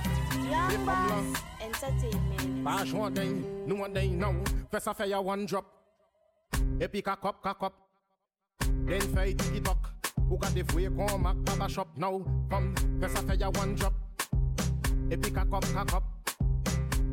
Lambas 0.52 1.40
Entertainment 1.62 2.64
Pas 2.66 2.84
joint 2.84 3.14
day, 3.14 3.32
No 3.66 3.76
one 3.76 3.94
day 3.94 4.10
now 4.10 4.34
Fais 4.70 4.82
ça 4.82 4.94
one 5.24 5.46
drop 5.46 5.75
Et 6.82 6.88
puis 6.88 7.02
kakop, 7.02 7.42
kakop. 7.42 7.74
Then 8.88 9.02
fay 9.16 9.34
tiki. 9.36 9.62
Ou 10.30 10.38
ka 10.38 10.50
defwe 10.50 10.90
kon 10.98 11.22
mak 11.22 11.38
baba 11.46 11.70
shop 11.70 11.88
now. 11.98 12.20
Pam, 12.50 12.74
fè 13.00 13.08
sa 13.08 13.22
fè 13.22 13.38
ya 13.40 13.50
one 13.50 13.76
drop. 13.76 13.94
Et 15.10 15.18
puis 15.18 15.32
kakop, 15.32 15.66
kakop. 15.74 16.04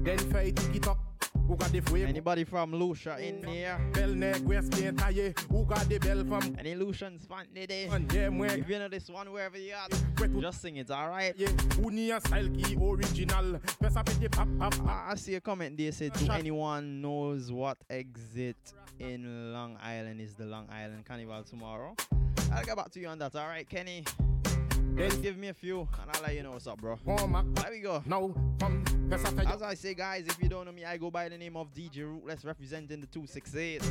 Then 0.05 0.18
fay 0.33 0.53
TikTok. 0.53 1.12
Who 1.53 1.59
got 1.59 1.71
the 1.71 1.93
way? 1.93 2.07
Anybody 2.07 2.45
from 2.45 2.73
Lucia 2.73 3.19
in 3.19 3.45
here? 3.45 3.79
Bell 3.93 4.09
neck, 4.09 4.41
waist 4.43 4.73
paint 4.73 4.97
taille. 4.97 5.38
Who 5.51 5.67
got 5.67 5.87
the 5.87 5.99
bell 5.99 6.25
from? 6.25 6.57
Any 6.59 6.75
Lucians 6.75 7.27
fan 7.27 7.45
today? 7.55 7.91
If 7.93 8.69
you 8.71 8.79
know 8.79 8.88
this 8.88 9.11
one 9.11 9.31
wherever 9.31 9.59
you 9.59 9.75
are, 9.75 10.41
just 10.41 10.62
sing 10.62 10.77
it, 10.77 10.91
alright? 10.91 11.35
Yeah, 11.37 11.51
Uni 11.79 12.11
a 12.11 12.21
style 12.21 12.49
key 12.49 12.75
original. 12.75 13.61
I 13.85 14.03
pity 14.03 14.29
pop 14.29 14.49
pop. 14.59 14.75
I 14.87 15.15
see 15.17 15.35
a 15.35 15.43
comment 15.43 15.77
there 15.77 15.93
said, 15.93 16.15
Do 16.15 16.33
anyone 16.33 17.03
knows 17.03 17.53
what 17.53 17.77
exit 17.91 18.73
in 18.99 19.53
Long 19.53 19.77
Island 19.83 20.23
is 20.23 20.33
the 20.33 20.47
Long 20.47 20.67
Island 20.71 21.05
Carnival 21.05 21.43
tomorrow? 21.43 21.95
I'll 22.51 22.65
get 22.65 22.77
back 22.79 22.91
to 22.93 22.99
you 22.99 23.09
on 23.09 23.19
that, 23.19 23.35
alright, 23.35 23.69
Kenny? 23.69 24.05
Just 24.96 25.22
give 25.22 25.37
me 25.37 25.48
a 25.48 25.55
few 25.55 25.81
and 25.81 26.11
I'll 26.14 26.22
let 26.22 26.35
you 26.35 26.42
know 26.42 26.52
what's 26.52 26.66
up, 26.66 26.81
bro. 26.81 26.98
There 27.05 27.70
we 27.70 27.81
go. 27.81 28.02
Now, 28.07 28.33
from 28.59 28.85
first 29.09 29.26
I 29.26 29.31
fire. 29.31 29.48
As 29.48 29.62
I 29.62 29.74
say, 29.74 29.94
guys, 29.94 30.26
if 30.26 30.40
you 30.42 30.48
don't 30.48 30.66
know 30.66 30.72
me, 30.72 30.85
I 30.85 30.96
go 30.96 31.11
by 31.11 31.28
the 31.28 31.38
name 31.38 31.57
of 31.57 31.72
DJ 31.72 31.98
Ruthless 31.98 32.44
representing 32.44 33.00
the 33.00 33.07
268. 33.07 33.83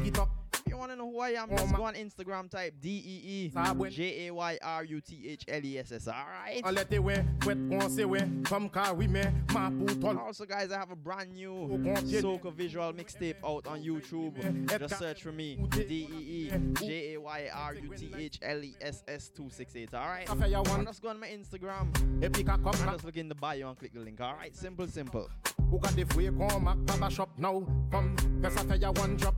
You 0.72 0.78
want 0.78 0.92
to 0.92 0.96
know 0.96 1.12
who 1.12 1.20
I 1.20 1.32
am, 1.32 1.50
just 1.50 1.76
go 1.76 1.84
on 1.84 1.96
Instagram, 1.96 2.50
type 2.50 2.76
D 2.80 2.88
E 2.90 3.52
E 3.52 3.90
J 3.90 4.28
A 4.28 4.34
Y 4.34 4.58
R 4.64 4.86
U 4.86 5.02
T 5.02 5.28
H 5.28 5.44
L 5.50 5.66
E 5.66 5.78
S 5.80 5.92
S. 5.92 6.08
Alright? 6.08 6.64
On 6.64 6.74
let 6.74 6.90
the 6.90 7.00
way, 7.00 7.26
wet 7.46 7.58
on 7.58 7.90
say 7.90 8.06
way. 8.06 8.26
Come 8.46 8.70
car 8.70 8.94
we 8.94 9.06
me, 9.06 9.22
ma 9.52 9.70
put 9.70 10.18
Also, 10.18 10.46
guys, 10.46 10.72
I 10.72 10.78
have 10.78 10.90
a 10.90 10.96
brand 10.96 11.34
new 11.34 11.68
Soca 12.06 12.54
visual 12.54 12.94
mixtape 12.94 13.36
out 13.46 13.68
on 13.68 13.84
YouTube. 13.84 14.80
Just 14.80 14.98
search 14.98 15.22
for 15.24 15.34
me 15.34 15.58
D 15.72 16.08
E 16.10 16.50
E 16.50 16.52
J 16.76 17.16
A 17.16 17.20
Y 17.20 17.50
R 17.54 17.76
U 17.76 17.94
T 17.94 18.14
H 18.18 18.40
L 18.42 18.64
E 18.64 18.74
S 18.80 19.04
S 19.10 19.28
268. 19.28 19.94
Alright? 19.94 20.30
And 20.30 20.86
Just 20.86 21.02
go 21.02 21.10
on 21.10 21.20
my 21.20 21.28
Instagram. 21.28 21.94
And 22.24 22.34
just 22.34 23.04
look 23.04 23.18
in 23.18 23.28
the 23.28 23.36
bio 23.36 23.68
and 23.68 23.78
click 23.78 23.94
the 23.94 24.00
link. 24.00 24.22
Alright? 24.22 24.56
Simple, 24.56 24.88
simple. 24.88 25.30
Who 25.70 25.80
got 25.80 25.94
the 25.98 26.06
way 26.16 26.28
come 26.28 27.00
back 27.02 27.12
shop 27.12 27.32
now? 27.38 27.62
From 27.90 28.16
first 28.42 28.58
I 28.58 28.64
fire 28.64 28.92
one 28.94 29.18
drop 29.18 29.36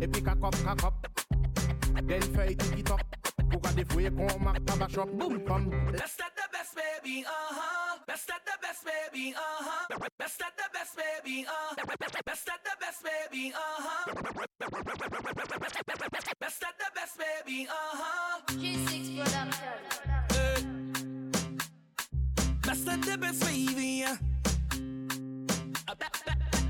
et 0.00 0.08
puis 0.08 0.22
qu'à 0.22 0.34
cop, 0.34 0.54
qu'à 0.64 0.74
cop. 0.74 0.94
Then 2.06 2.22
feuille 2.34 2.56
qui 2.56 2.82
top, 2.82 3.00
pour 3.50 3.60
qu'à 3.60 3.72
défouiller 3.72 4.10
qu'on 4.10 4.38
marque 4.40 4.64
pas 4.64 4.88
shop, 4.88 5.06
boom, 5.12 5.44
come. 5.44 5.70
Let's 5.92 6.16
get 6.16 6.32
the 6.36 6.48
best 6.52 6.74
baby, 6.74 7.24
uh-huh. 7.24 7.98
Let's 8.08 8.22
start 8.22 8.40
the 8.46 8.58
best 8.62 8.84
baby, 8.84 9.34
uh-huh. 9.34 9.96
Let's 10.18 10.36
the 10.36 10.68
best 10.72 10.96
baby, 10.96 11.46
uh-huh. 11.46 11.74
Let's 12.26 12.44
the 12.44 12.62
best 12.80 13.02
baby, 13.04 13.52
uh-huh. 13.52 14.12
Let's 16.40 16.58
the 16.58 16.90
best 16.94 17.18
baby, 17.18 17.66
uh-huh. 17.68 18.40
G6 18.48 19.16
production. 19.16 20.00
That's 22.62 22.84
the 22.84 23.18
best, 23.18 23.40
baby. 23.40 24.04
Uh-huh. 24.04 24.18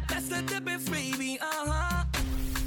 That's 0.08 0.28
the 0.28 0.60
best, 0.60 0.90
baby. 0.90 1.38
Uh 1.40 1.44
huh. 1.44 2.09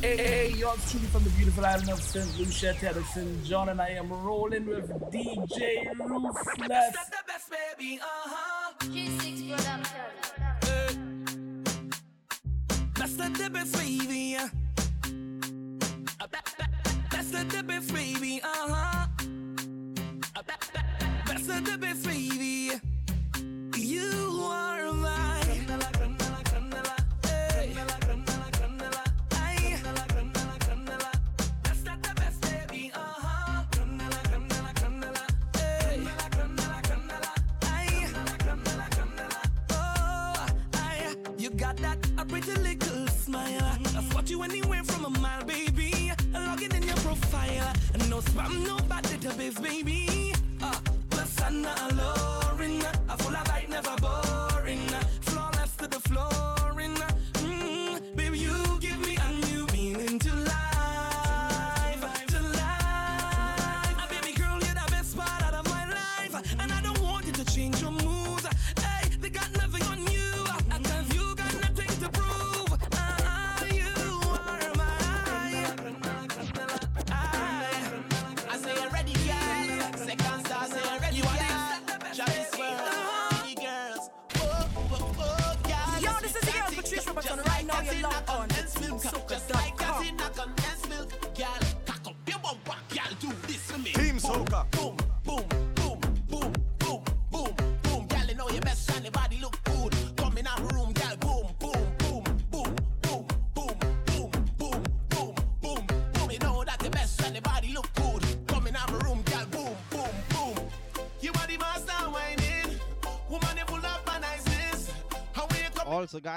Hey, 0.03 0.17
hey, 0.17 0.49
you're 0.57 0.75
tuning 0.89 1.07
from 1.07 1.23
the 1.23 1.29
beautiful 1.29 1.65
island 1.65 1.89
of 1.89 2.03
St. 2.03 2.37
Lucia, 2.37 2.73
Tennessee. 2.73 3.39
John 3.45 3.69
and 3.69 3.79
I 3.79 3.91
am 3.91 4.11
rolling 4.11 4.65
with 4.65 4.89
DJ 5.09 5.87
Ruthless. 5.97 6.35
Let's 6.59 7.09
the 7.09 7.23
best, 7.25 7.49
baby, 7.49 8.01
uh-huh. 8.01 8.73
G6 8.81 9.49
Production. 9.55 10.43
Let's 12.99 13.13
start 13.13 13.33
the 13.35 13.49
best, 13.49 13.73
baby, 13.77 14.35
uh. 14.35 14.49
Let's 17.13 17.31
the 17.31 17.63
best, 17.63 17.93
baby, 17.93 18.41
uh-huh. 18.43 19.07
Let's 21.29 21.43
start 21.45 21.63
the 21.63 21.77
best, 21.77 22.03
baby. 22.05 22.71
You 23.77 24.49
are 24.51 24.91
mine. 24.91 25.32
me. 49.83 50.12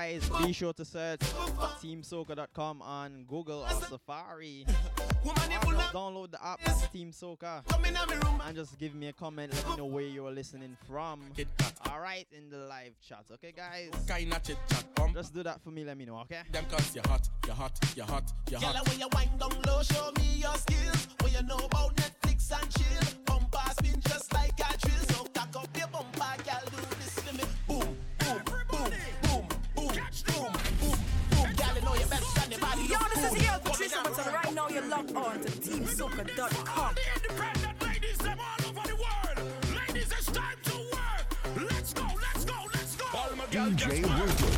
Guys, 0.07 0.31
be 0.45 0.53
sure 0.53 0.73
to 0.73 0.85
search 0.85 1.21
teamsoca.com 1.83 2.83
on 2.83 3.25
Google 3.29 3.65
or 3.65 3.83
Safari. 3.89 4.65
Download 5.93 6.31
the 6.31 6.45
app 6.45 6.61
Team 6.93 7.11
Soca 7.11 7.63
and 8.47 8.57
just 8.57 8.79
give 8.79 8.95
me 8.95 9.09
a 9.09 9.13
comment. 9.13 9.53
Let 9.53 9.69
me 9.69 9.77
know 9.77 9.87
where 9.87 10.05
you're 10.05 10.31
listening 10.31 10.77
from. 10.89 11.21
All 11.91 12.01
right, 12.01 12.27
in 12.33 12.51
the 12.51 12.59
live 12.59 12.93
chat. 13.01 13.25
Okay, 13.33 13.53
guys. 13.53 13.91
Just 15.15 15.35
do 15.35 15.43
that 15.43 15.61
for 15.63 15.71
me. 15.71 15.85
Let 15.85 15.97
me 15.97 16.05
know. 16.05 16.19
Okay. 16.21 16.43
Them 16.53 16.67
cause 16.71 16.95
you're 16.95 17.07
hot, 17.09 17.29
you're 17.47 17.55
hot, 17.55 17.79
you're 17.97 18.07
hot, 18.07 18.33
you're 18.51 18.61
Girl, 18.61 18.69
hot. 18.71 18.89
when 18.89 19.01
you 19.01 19.09
wind 19.15 19.41
down 19.41 19.63
low, 19.67 19.83
show 19.83 20.11
me 20.19 20.37
your 20.37 20.55
skills. 20.55 21.09
What 21.21 21.33
you 21.33 21.43
know 21.47 21.57
about 21.57 21.97
Netflix 21.97 22.53
and 22.53 22.71
chill. 22.71 23.19
Bumper 23.25 23.77
stay 34.77 34.89
locked 34.89 35.15
on 35.15 35.41
to 35.41 35.51
TeamSoca.com. 35.51 36.95
Independent 37.17 37.83
ladies, 37.83 38.19
them 38.19 38.39
all 38.39 38.69
over 38.69 38.89
the 38.89 38.95
world. 38.95 39.53
Ladies, 39.89 40.13
it's 40.13 40.27
time 40.27 40.57
to 40.65 40.73
work. 40.93 41.71
Let's 41.71 41.93
go, 41.93 42.05
let's 42.05 42.45
go, 42.45 42.55
let's 42.75 42.97
go. 42.97 43.07
DJ 43.51 44.56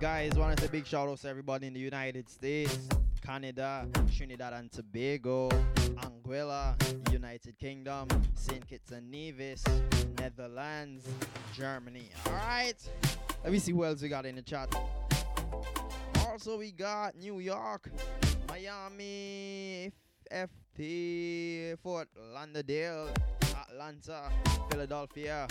guys, 0.00 0.32
want 0.32 0.56
to 0.56 0.62
say 0.62 0.70
big 0.72 0.86
shout 0.86 1.10
outs 1.10 1.20
to 1.20 1.28
everybody 1.28 1.66
in 1.66 1.74
the 1.74 1.80
United 1.80 2.26
States, 2.26 2.88
Canada, 3.20 3.86
Trinidad 4.16 4.54
and 4.54 4.72
Tobago, 4.72 5.50
Anguilla, 5.98 6.74
United 7.12 7.58
Kingdom, 7.58 8.08
Saint 8.34 8.66
Kitts 8.66 8.92
and 8.92 9.10
Nevis, 9.10 9.62
Netherlands, 10.18 11.06
Germany. 11.54 12.08
All 12.24 12.32
right, 12.32 12.76
let 13.44 13.52
me 13.52 13.58
see 13.58 13.72
who 13.72 13.84
else 13.84 14.00
we 14.00 14.08
got 14.08 14.24
in 14.24 14.36
the 14.36 14.42
chat. 14.42 14.74
Also, 16.26 16.56
we 16.56 16.72
got 16.72 17.14
New 17.14 17.40
York, 17.40 17.90
Miami, 18.48 19.92
FT, 20.32 21.78
Fort 21.82 22.08
Lauderdale, 22.32 23.10
Atlanta, 23.68 24.30
Philadelphia, 24.70 25.46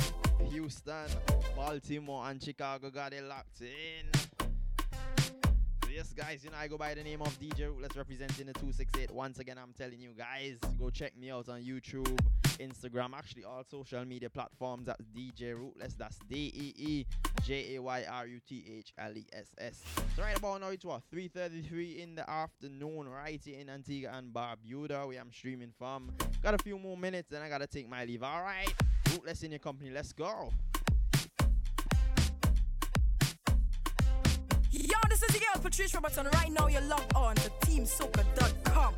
Houston, 0.50 1.08
Baltimore, 1.56 2.28
and 2.28 2.42
Chicago 2.42 2.90
got 2.90 3.14
it 3.14 3.24
locked 3.26 3.62
in. 3.62 4.29
Yes, 5.92 6.14
guys, 6.14 6.44
you 6.44 6.52
know 6.52 6.58
I 6.58 6.68
go 6.68 6.78
by 6.78 6.94
the 6.94 7.04
name 7.04 7.22
of 7.22 7.40
DJ 7.40 7.74
Let's 7.82 7.98
representing 7.98 8.46
the 8.46 8.54
268. 8.54 9.10
Once 9.10 9.40
again, 9.40 9.58
I'm 9.58 9.74
telling 9.76 10.00
you 10.00 10.12
guys, 10.16 10.58
go 10.80 10.92
check 10.92 11.18
me 11.18 11.32
out 11.32 11.50
on 11.50 11.62
YouTube, 11.62 12.20
Instagram, 12.60 13.14
actually 13.18 13.44
all 13.44 13.64
social 13.70 14.06
media 14.06 14.30
platforms. 14.30 14.86
That's 14.86 15.04
DJ 15.18 15.56
Ruthless. 15.56 15.96
That's 15.96 16.20
D 16.30 16.52
E 16.54 16.74
E 16.78 17.06
J 17.44 17.76
A 17.76 17.82
Y 17.82 18.06
R 18.08 18.28
U 18.28 18.40
T 18.48 18.64
H 18.78 18.94
L 19.00 19.18
E 19.18 19.26
S 19.34 19.48
S. 19.58 19.84
So 20.16 20.22
right 20.22 20.38
about 20.38 20.62
now 20.62 20.68
it's 20.68 20.86
what 20.86 21.02
3:33 21.12 22.04
in 22.04 22.16
the 22.16 22.30
afternoon, 22.30 23.10
right 23.10 23.42
here 23.44 23.60
in 23.60 23.70
Antigua 23.70 24.12
and 24.14 24.32
Barbuda, 24.32 25.08
where 25.08 25.20
I'm 25.20 25.34
streaming 25.34 25.74
from. 25.76 26.12
Got 26.44 26.54
a 26.54 26.64
few 26.64 26.78
more 26.78 26.98
minutes, 26.98 27.30
then 27.32 27.42
I 27.42 27.50
gotta 27.50 27.68
take 27.68 27.90
my 27.90 28.06
leave. 28.06 28.22
All 28.22 28.44
right, 28.44 28.72
Ruthless 29.10 29.42
in 29.42 29.52
your 29.52 29.60
company. 29.60 29.90
Let's 29.90 30.14
go. 30.14 30.52
This 35.20 35.36
is 35.36 35.42
your 35.42 35.52
girl 35.54 35.62
Patrice 35.62 35.94
Robertson. 35.94 36.28
Right 36.34 36.52
now, 36.52 36.68
you're 36.68 36.82
logged 36.82 37.14
on 37.14 37.36
to 37.36 37.50
TeamSoca.com. 37.62 38.94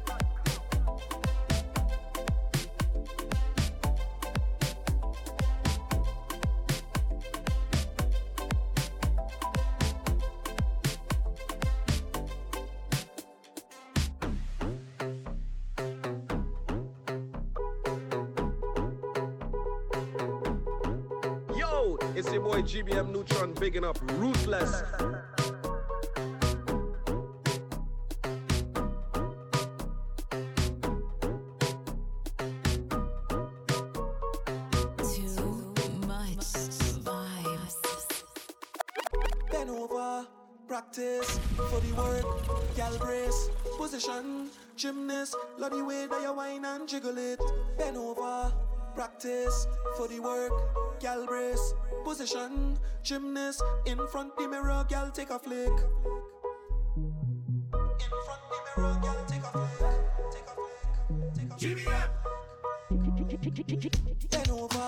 Yo, 21.58 21.98
it's 22.16 22.32
your 22.32 22.42
boy 22.42 22.62
GBM 22.62 23.12
Nutron 23.12 23.54
bigging 23.60 23.84
up 23.84 23.98
Ruthless. 24.20 24.84
Position, 44.02 44.50
gymnast, 44.76 45.36
love 45.58 45.72
the 45.72 45.84
way 45.84 46.08
that 46.08 46.22
you 46.22 46.34
whine 46.34 46.66
and 46.66 46.88
jiggle 46.88 47.18
it. 47.18 47.40
Bend 47.78 47.98
over, 47.98 48.52
practice 48.96 49.68
for 49.96 50.08
the 50.08 50.20
work, 50.20 50.52
gal 51.00 51.26
brace, 51.28 51.74
position, 52.04 52.80
gymnast, 53.04 53.62
in 53.86 54.00
front 54.08 54.36
the 54.38 54.48
mirror, 54.48 54.86
gal 54.90 55.12
take 55.12 55.30
a 55.30 55.38
flick. 55.38 55.68
In 55.68 55.80
front 58.26 58.42
the 58.50 58.82
mirror, 58.82 59.00
gal 59.04 59.26
take 59.28 59.44
a 59.44 59.52
flick. 59.52 59.70
Take 60.32 60.50
a 60.50 60.54
flick. 60.56 60.80
Take 61.38 61.52
a 63.46 63.90
flick. 63.90 64.30
Bend 64.32 64.50
over, 64.50 64.81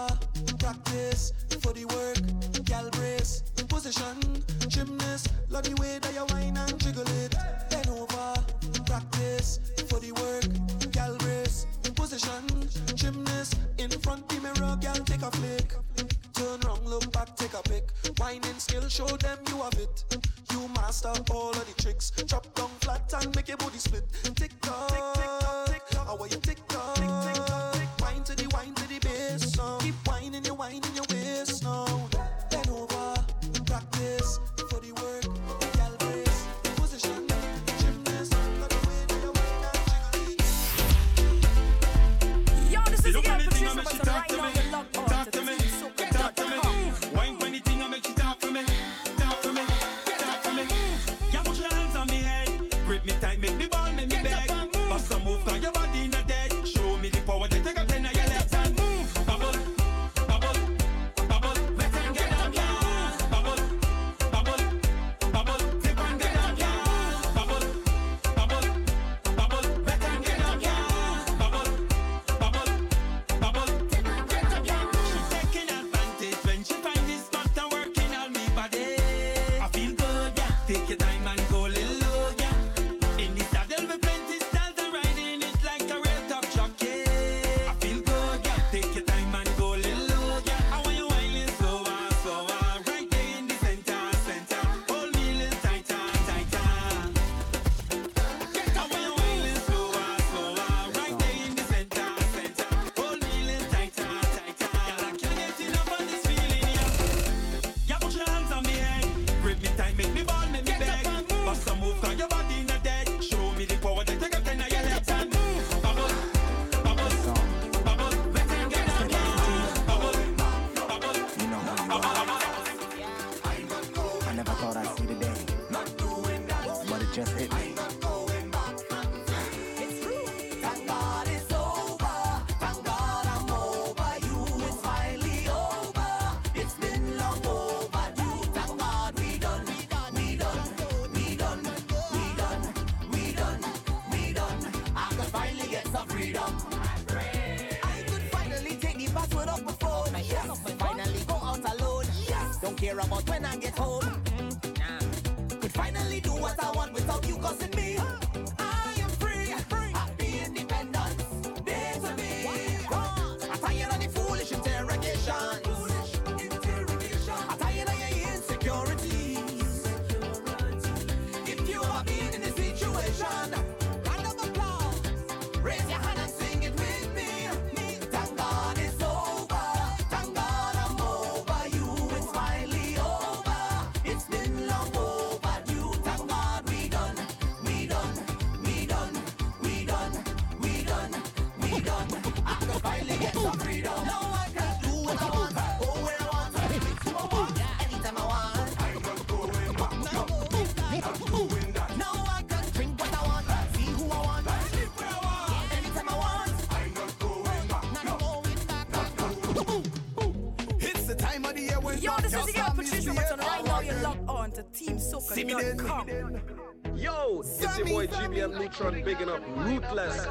Patron 218.73 219.03
bigging 219.03 219.29
up 219.29 219.39
Ruthless. 219.55 220.25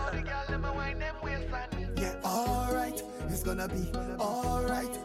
Yeah, 1.96 2.14
alright, 2.24 3.00
it's 3.28 3.44
gonna 3.44 3.68
be 3.68 3.88
alright. 4.18 4.98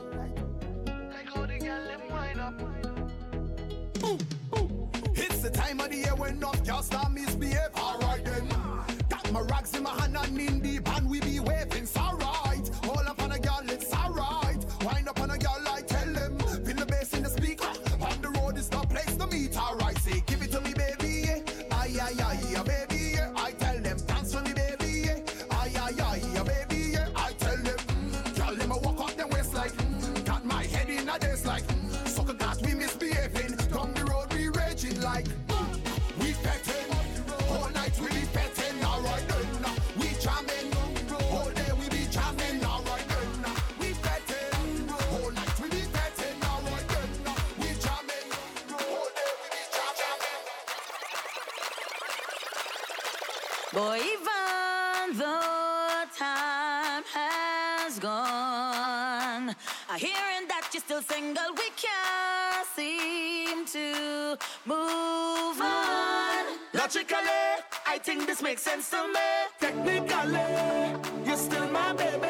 Technically, 67.08 67.63
I 67.85 67.99
think 67.99 68.27
this 68.27 68.41
makes 68.41 68.62
sense 68.63 68.89
to 68.89 69.08
me. 69.08 69.19
Technically, 69.62 71.25
you're 71.25 71.37
still 71.37 71.69
my 71.69 71.93
baby. 71.93 72.27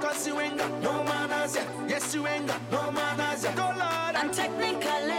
Cause 0.00 0.26
you 0.26 0.40
ain't 0.40 0.58
got 0.58 0.82
no 0.82 1.04
manners 1.04 1.54
yet. 1.54 1.68
Yes, 1.86 2.12
you 2.12 2.26
ain't 2.26 2.46
got 2.48 2.60
no 2.72 2.90
manners 2.90 3.44
yet. 3.44 3.54
Oh 3.56 3.72
Lord, 3.78 4.16
and 4.16 4.32
technically, 4.34 5.12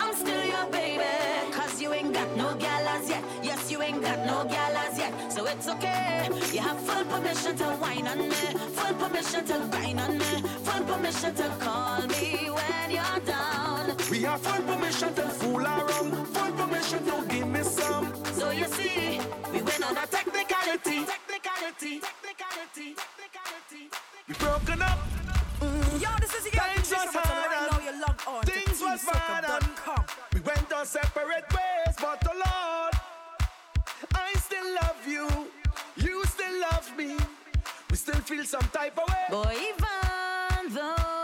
I'm 0.00 0.14
still 0.14 0.44
your 0.46 0.66
baby. 0.70 1.04
Cause 1.52 1.82
you 1.82 1.92
ain't 1.92 2.14
got 2.14 2.34
no 2.34 2.54
galas 2.54 3.10
yet. 3.10 3.22
Yes, 3.42 3.70
you 3.70 3.82
ain't 3.82 4.00
got 4.00 4.18
no 4.24 4.44
galas 4.44 4.96
yet. 4.96 5.12
So 5.30 5.44
it's 5.44 5.68
okay. 5.68 6.28
You 6.52 6.60
have 6.60 6.80
full 6.80 7.04
permission 7.04 7.56
to 7.56 7.64
whine 7.64 8.06
on 8.06 8.18
me. 8.18 8.30
Full 8.30 8.94
permission 8.94 9.44
to 9.44 9.68
grind 9.70 10.00
on 10.00 10.16
me. 10.16 10.48
Full 10.64 10.84
permission 10.84 11.34
to 11.34 11.48
call 11.60 12.00
me 12.06 12.48
when 12.48 12.90
you're 12.90 13.20
down. 13.26 13.94
We 14.10 14.22
have 14.22 14.40
full 14.40 14.62
permission 14.64 15.14
to 15.14 15.28
fool 15.28 15.60
around 15.60 16.33
technicality. 20.64 21.04
Technicality. 21.04 22.00
Technicality. 22.00 22.94
Technicality. 22.96 23.90
You 24.28 24.34
broken 24.34 24.82
up. 24.82 24.98
Mm. 25.60 26.02
Yo, 26.02 26.08
this 26.20 26.34
is 26.34 26.44
your 26.44 26.62
Times 26.62 26.90
was 26.90 27.14
hard 27.14 27.84
right 28.24 28.44
Things 28.44 28.80
was 28.80 29.04
bad 29.04 29.44
We 30.34 30.40
went 30.40 30.72
our 30.72 30.84
separate 30.84 31.44
ways 31.52 31.96
But 32.00 32.20
the 32.20 32.34
Lord 32.34 32.94
I 34.14 34.32
still 34.34 34.74
love 34.74 35.06
you 35.06 35.28
You 35.96 36.24
still 36.24 36.60
love 36.60 36.90
me 36.98 37.16
We 37.88 37.96
still 37.96 38.20
feel 38.20 38.44
some 38.44 38.68
type 38.72 38.98
of 38.98 39.08
way 39.08 39.26
Boy, 39.30 39.52
even 39.52 40.74
though 40.74 41.23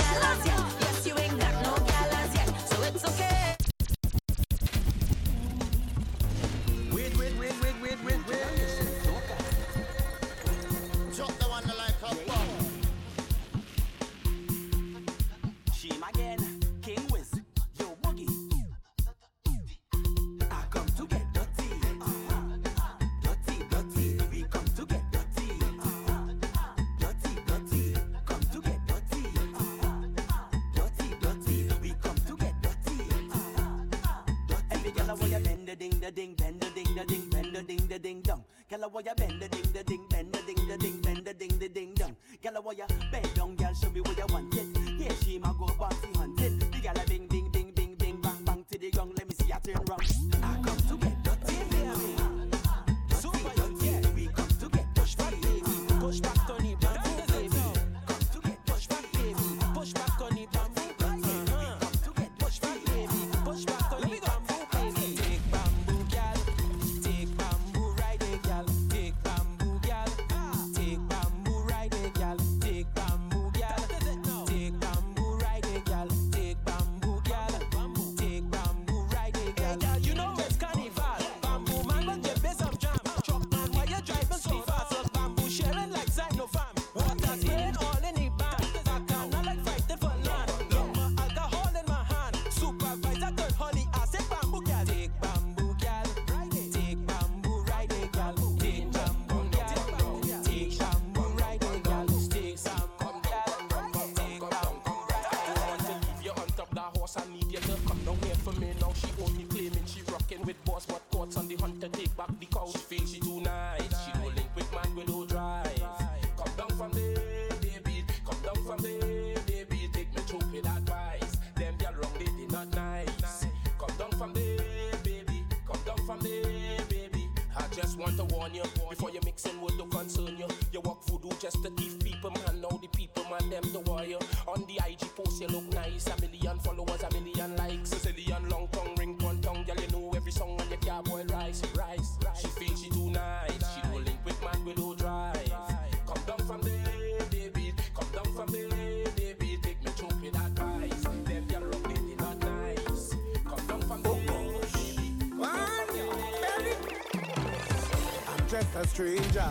stranger 158.91 159.49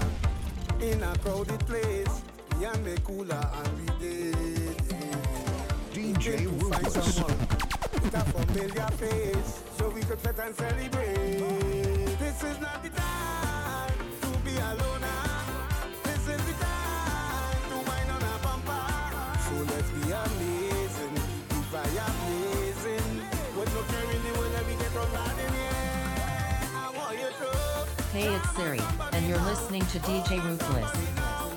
in 0.82 1.02
a 1.02 1.16
crowded 1.18 1.60
place. 1.60 2.22
Yeah, 2.60 2.76
me 2.84 2.94
cooler 3.02 3.50
and 3.64 3.72
we 3.80 3.86
did. 3.98 4.76
DJ 5.94 6.44
Rufus. 6.60 7.22
With 8.02 8.14
a 8.14 8.20
familiar 8.20 8.88
face, 8.98 9.62
so 9.78 9.88
we 9.88 10.02
could 10.02 10.18
fit 10.20 10.38
and 10.38 10.54
celebrate. 10.54 11.09
Hey, 28.12 28.34
it's 28.34 28.50
Siri, 28.56 28.80
and 29.12 29.24
you're 29.28 29.38
listening 29.38 29.82
to 29.86 30.00
DJ 30.00 30.42
Ruthless. 30.42 31.49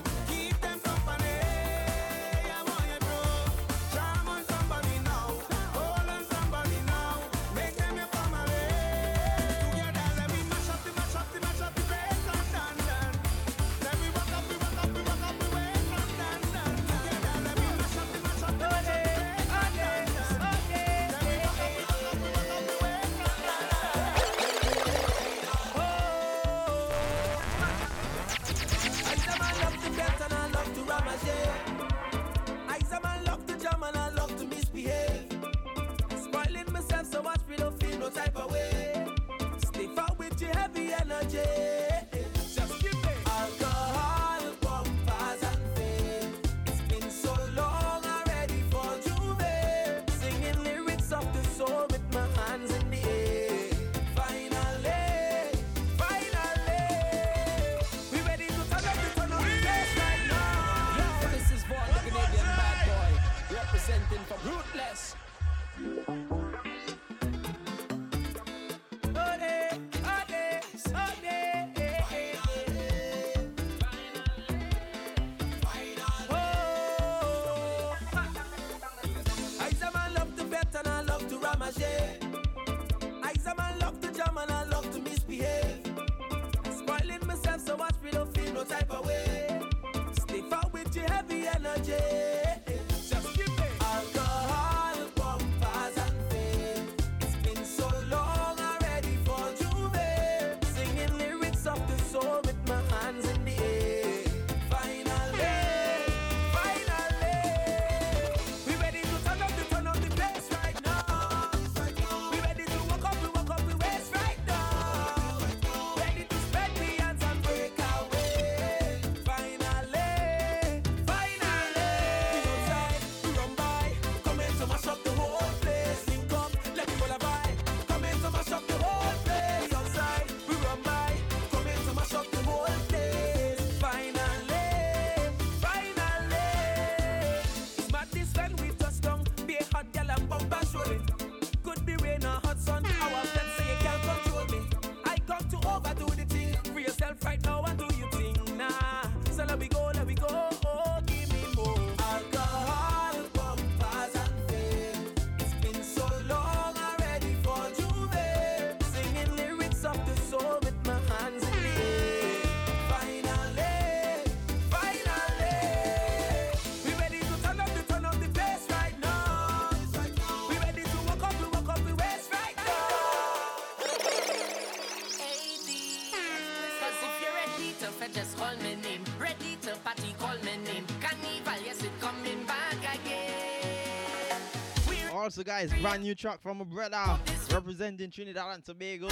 also, 185.23 185.41
guys, 185.41 185.71
brand 185.81 186.03
new 186.03 186.13
track 186.13 186.41
from 186.41 186.59
a 186.59 186.65
brother 186.65 187.01
representing 187.49 188.11
Trinidad 188.11 188.55
and 188.55 188.65
Tobago, 188.65 189.07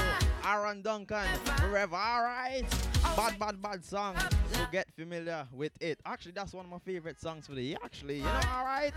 Aaron 0.45 0.81
Duncan, 0.81 1.25
forever. 1.55 1.95
All 1.95 2.23
right, 2.23 2.63
bad, 3.15 3.39
bad, 3.39 3.61
bad 3.61 3.85
song. 3.85 4.17
So 4.51 4.59
get 4.73 4.91
familiar 4.93 5.47
with 5.53 5.71
it. 5.79 6.01
Actually, 6.05 6.33
that's 6.33 6.53
one 6.53 6.65
of 6.65 6.71
my 6.71 6.79
favorite 6.79 7.17
songs 7.21 7.47
for 7.47 7.55
the 7.55 7.61
year. 7.61 7.77
Actually, 7.81 8.17
you 8.17 8.23
know, 8.23 8.41
all 8.53 8.65
right, 8.65 8.91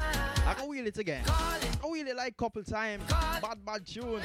I 0.45 0.55
can 0.55 0.69
wheel 0.69 0.89
it 0.89 0.99
again. 0.99 1.23
I 1.29 1.87
wheel 1.89 2.09
it 2.09 2.17
like 2.17 2.37
couple 2.37 2.65
times. 2.65 3.05
Bad, 3.09 3.65
bad 3.65 3.87
tune. 3.87 4.21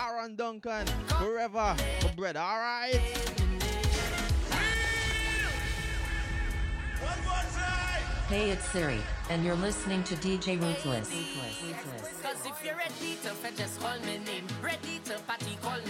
Aaron 0.00 0.34
Duncan, 0.34 0.86
forever, 1.08 1.76
for 2.00 2.08
brother. 2.16 2.40
All 2.40 2.56
right. 2.56 2.98
One, 7.02 7.18
one, 7.26 7.44
five. 7.44 8.19
Hey, 8.30 8.50
it's 8.50 8.64
Siri, 8.66 9.00
and 9.28 9.44
you're 9.44 9.56
listening 9.56 10.04
to 10.04 10.14
DJ 10.14 10.54
Ruthless. 10.62 11.10
Cause 12.22 12.46
if 12.46 12.64
you're 12.64 12.76
ready 12.76 13.18
to 13.24 13.30
fetch, 13.30 13.56
just 13.56 13.80
call 13.80 13.98
name. 13.98 14.46
Ready 14.62 15.00
to 15.06 15.18
party, 15.26 15.58
call 15.60 15.80
me. 15.88 15.89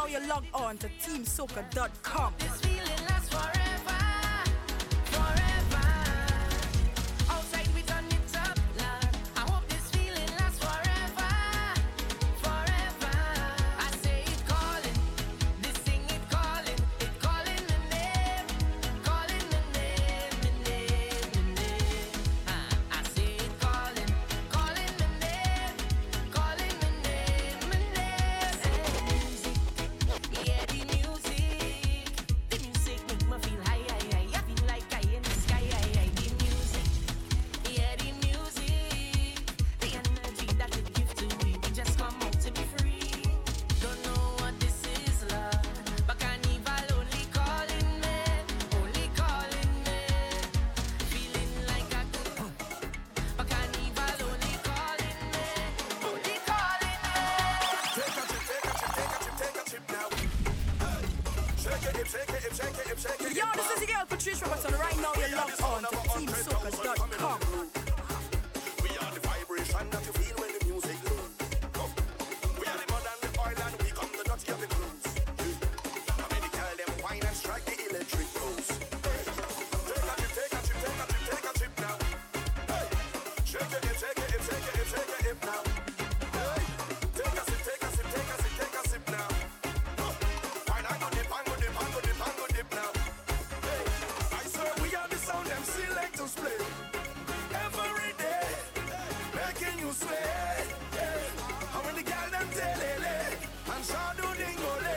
now 0.00 0.06
you 0.06 0.26
log 0.26 0.44
on 0.54 0.78
to 0.78 0.88
TeamSoca.com. 1.02 2.09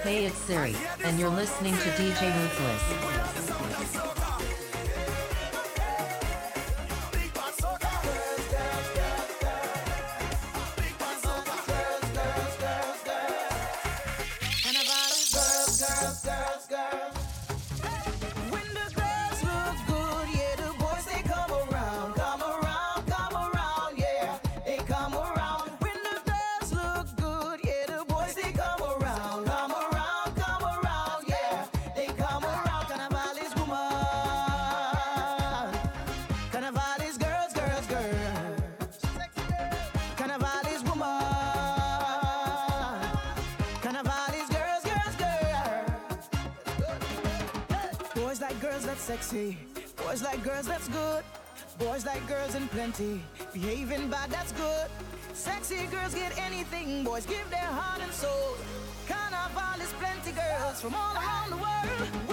Hey, 0.03 0.25
it's 0.25 0.37
Siri, 0.37 0.75
and 1.05 1.17
you're 1.17 1.29
listening 1.29 1.71
to 1.75 1.89
DJ 1.91 2.27
Ruthless. 2.37 3.42
Sexy 55.43 55.87
girls 55.87 56.13
get 56.15 56.31
anything, 56.37 57.03
boys 57.03 57.25
give 57.25 57.49
their 57.49 57.59
heart 57.59 58.01
and 58.01 58.13
soul. 58.13 58.55
Carnival 59.09 59.81
is 59.81 59.91
plenty 59.99 60.31
girls 60.31 60.79
from 60.79 60.95
all 60.95 61.15
around 61.17 61.49
the 61.49 61.57
world. 61.57 62.32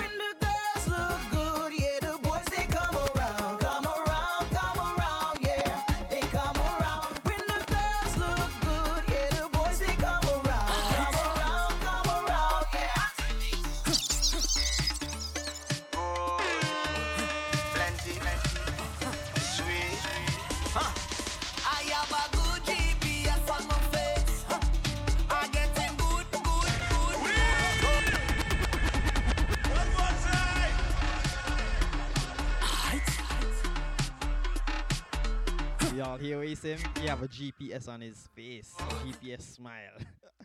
notice 36.64 36.82
him, 36.82 36.92
he 37.00 37.08
have 37.08 37.22
a 37.22 37.28
GPS 37.28 37.88
on 37.88 38.00
his 38.00 38.28
face. 38.34 38.74
GPS 39.04 39.42
smile. 39.42 39.74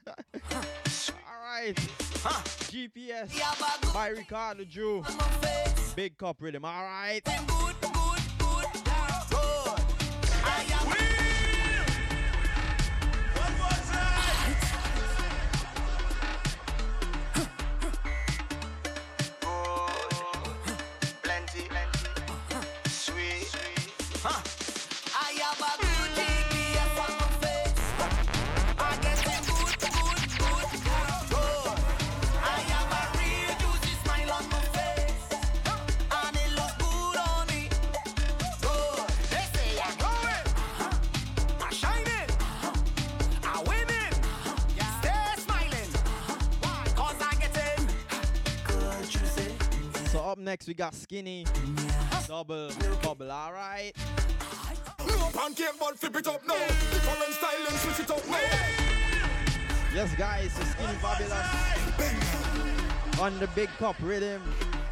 Alright. 0.54 1.80
Huh. 2.24 2.42
GPS. 2.72 3.94
By 3.94 4.10
Ricardo 4.10 4.64
Drue. 4.66 5.04
Big 5.96 6.18
cup 6.18 6.38
rhythm. 6.40 6.66
Alright. 6.66 7.28
Next 50.66 50.68
we 50.68 50.74
got 50.74 50.96
Skinny. 50.96 51.46
Double 52.28 52.72
bubble, 53.02 53.32
alright. 53.32 53.96
No 55.08 55.30
pancake, 55.34 55.78
but 55.80 55.98
flip 56.00 56.16
it 56.16 56.28
up 56.28 56.46
now. 56.48 56.56
Different 56.92 57.34
style 57.34 57.68
and 57.68 57.78
switch 57.78 58.00
it 58.00 58.12
up 58.12 58.28
now. 58.28 58.40
Yes, 59.94 60.16
guys, 60.16 60.52
so 60.54 60.64
Skinny 60.64 60.94
Fabulous 61.02 61.76
on 63.22 63.40
the 63.40 63.48
big 63.48 63.70
cup 63.78 63.96
rhythm. 64.02 64.42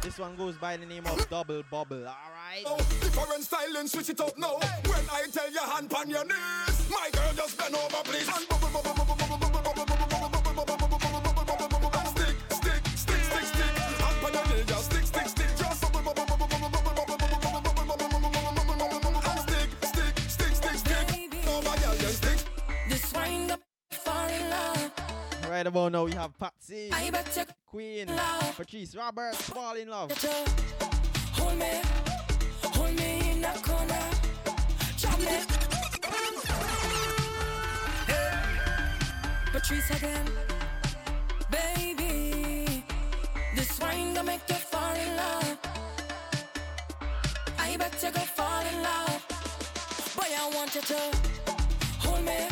This 0.00 0.18
one 0.18 0.36
goes 0.36 0.56
by 0.56 0.76
the 0.76 0.86
name 0.86 1.06
of 1.06 1.28
Double 1.28 1.62
Bubble, 1.70 2.06
alright? 2.06 2.64
Different 3.00 3.28
oh, 3.30 3.40
style 3.40 3.76
and 3.78 3.88
switch 3.88 4.10
it 4.10 4.20
up 4.20 4.38
now. 4.38 4.58
When 4.84 5.04
I 5.10 5.26
tell 5.32 5.50
you 5.50 5.60
hand 5.60 5.92
on 5.92 6.10
your 6.10 6.24
knees, 6.24 6.90
my 6.90 7.10
girl 7.12 7.32
just 7.34 7.58
bend 7.58 7.74
over, 7.74 8.02
please. 8.04 8.28
And 8.28 8.48
bubble, 8.48 8.68
bubble, 8.68 8.94
bubble, 8.94 9.14
bubble, 9.16 9.23
wind 23.24 23.50
up, 23.50 23.60
fall 23.90 24.28
in 24.28 24.50
love. 24.50 24.90
Right 25.50 25.66
about 25.66 25.92
now, 25.92 26.04
we 26.04 26.12
have 26.12 26.36
Patsy, 26.38 26.90
I 26.92 27.10
bet 27.10 27.54
Queen, 27.66 28.08
Love. 28.08 28.56
Patrice 28.56 28.94
Roberts, 28.96 29.42
Fall 29.50 29.76
in 29.76 29.88
Love. 29.88 30.10
hold 31.32 31.58
me, 31.58 31.80
hold 32.62 32.94
me 32.96 33.30
in 33.30 33.40
the 33.40 33.48
corner. 33.62 34.04
Chop 34.96 35.18
me. 35.20 35.38
Patrice 39.52 39.90
again, 39.90 40.26
baby. 41.50 42.84
This 43.54 43.78
wine 43.80 44.14
gonna 44.14 44.24
make 44.24 44.48
you 44.48 44.56
fall 44.56 44.94
in 44.94 45.16
love. 45.16 45.58
I 47.58 47.76
bet 47.76 48.02
you 48.02 48.10
go 48.10 48.20
fall 48.20 48.64
in 48.66 48.82
love. 48.82 49.24
Boy, 50.16 50.30
I 50.42 50.50
want 50.54 50.74
you 50.74 50.80
to 50.82 51.00
hold 52.00 52.24
me, 52.24 52.48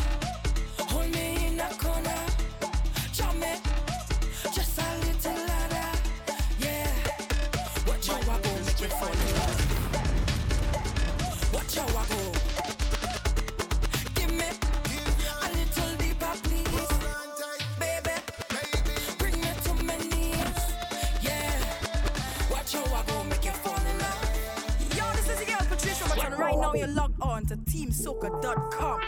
Patrice 25.69 26.37
Right 26.37 26.57
now, 26.57 26.73
you're 26.73 26.87
locked 26.87 27.19
on 27.21 27.45
to 27.47 27.57
TeamSoca.com. 27.57 29.01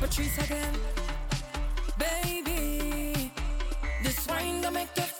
Patrice 0.00 0.38
again. 0.38 0.74
Baby, 1.98 3.32
this 4.02 4.26
wine 4.26 4.60
gonna 4.60 4.72
make 4.72 4.88
you 4.96 5.11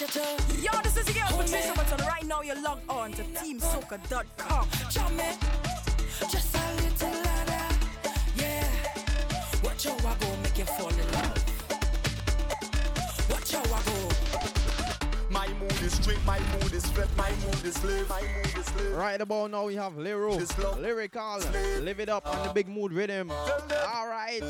Yo, 0.00 0.06
this 0.82 0.96
is 0.96 1.14
your 1.14 1.26
girl 1.28 1.36
Patricia 1.36 1.74
and 1.78 2.00
right 2.06 2.24
now 2.26 2.40
you're 2.40 2.58
logged 2.62 2.88
on 2.88 3.12
to 3.12 3.22
TeamSoca.com. 3.22 4.66
Chop 4.88 5.12
me, 5.12 5.24
just 6.30 6.56
a 6.56 6.74
little 6.76 7.10
louder. 7.22 7.64
Yeah. 8.34 8.66
Watch 9.62 9.84
how 9.84 10.08
I 10.08 10.16
go 10.18 10.36
make 10.42 10.56
you 10.56 10.64
fall 10.64 10.88
in 10.88 11.09
is 15.90 15.96
straight, 15.96 16.24
my 16.24 16.38
mood 16.52 16.72
is 16.72 16.86
flat, 16.86 17.08
my 17.16 17.30
mood 17.44 17.64
is 17.64 17.82
live, 17.84 18.08
my 18.08 18.20
mood 18.20 18.58
is 18.58 18.74
live. 18.76 18.96
Right 18.96 19.20
about 19.20 19.50
now, 19.50 19.66
we 19.66 19.74
have 19.74 19.94
Lyro, 19.94 20.38
Lyrikal, 20.78 21.84
Live 21.84 22.00
It 22.00 22.08
Up 22.08 22.26
on 22.26 22.42
the 22.44 22.50
uh, 22.50 22.52
big 22.52 22.68
mood 22.68 22.92
rhythm. 22.92 23.30
Alright. 23.30 24.42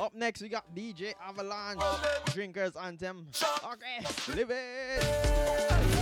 Up 0.00 0.14
next, 0.14 0.42
we 0.42 0.48
got 0.48 0.64
DJ 0.74 1.14
Avalanche, 1.26 1.80
Drinkers 2.32 2.76
Anthem. 2.76 3.26
Okay, 3.64 4.34
live 4.34 4.50
it. 4.50 5.97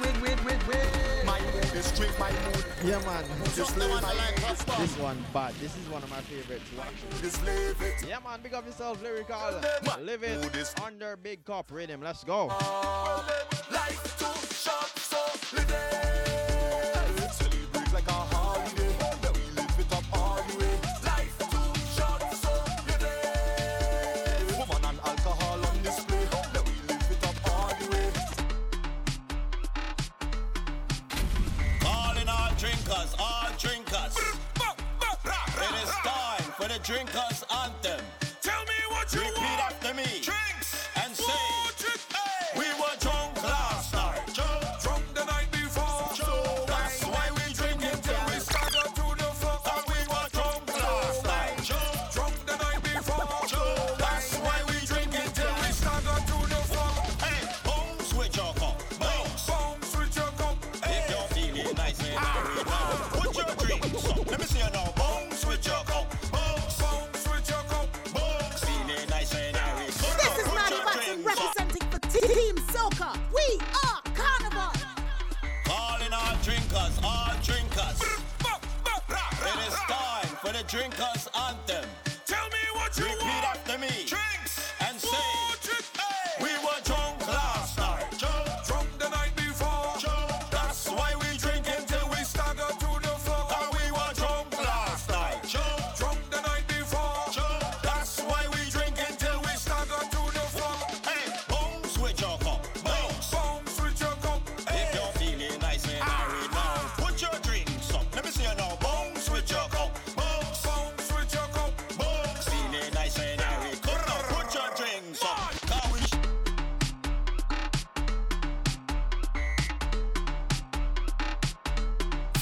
Wait, 0.00 0.22
wait, 0.22 0.44
wait, 0.44 0.66
wait. 0.68 1.24
My 1.26 1.38
mood 1.40 1.74
is 1.74 1.84
straight, 1.84 2.18
my 2.18 2.30
mood. 2.30 2.64
Yeah, 2.84 2.98
man. 3.04 3.24
Just 3.54 3.76
live 3.76 3.90
my 4.02 4.12
life. 4.12 4.66
This 4.78 4.96
one 4.98 5.22
bad. 5.32 5.54
This 5.54 5.76
is 5.76 5.88
one 5.88 6.02
of 6.02 6.10
my 6.10 6.20
favorites. 6.22 6.64
Watch. 6.76 7.20
Just 7.20 7.44
live 7.44 7.80
it. 7.82 8.06
Yeah, 8.08 8.18
man. 8.24 8.40
Big 8.42 8.54
up 8.54 8.64
yourself, 8.64 9.02
Lyrikal. 9.02 9.60
Live 10.04 10.22
it 10.22 10.74
under 10.82 11.16
big 11.16 11.44
cup 11.44 11.70
rhythm. 11.70 12.00
Let's 12.00 12.24
go. 12.24 12.46
Life 13.70 14.16
too 14.18 14.54
short, 14.54 14.98
so 14.98 15.56
live 15.56 15.70
it. 15.70 15.89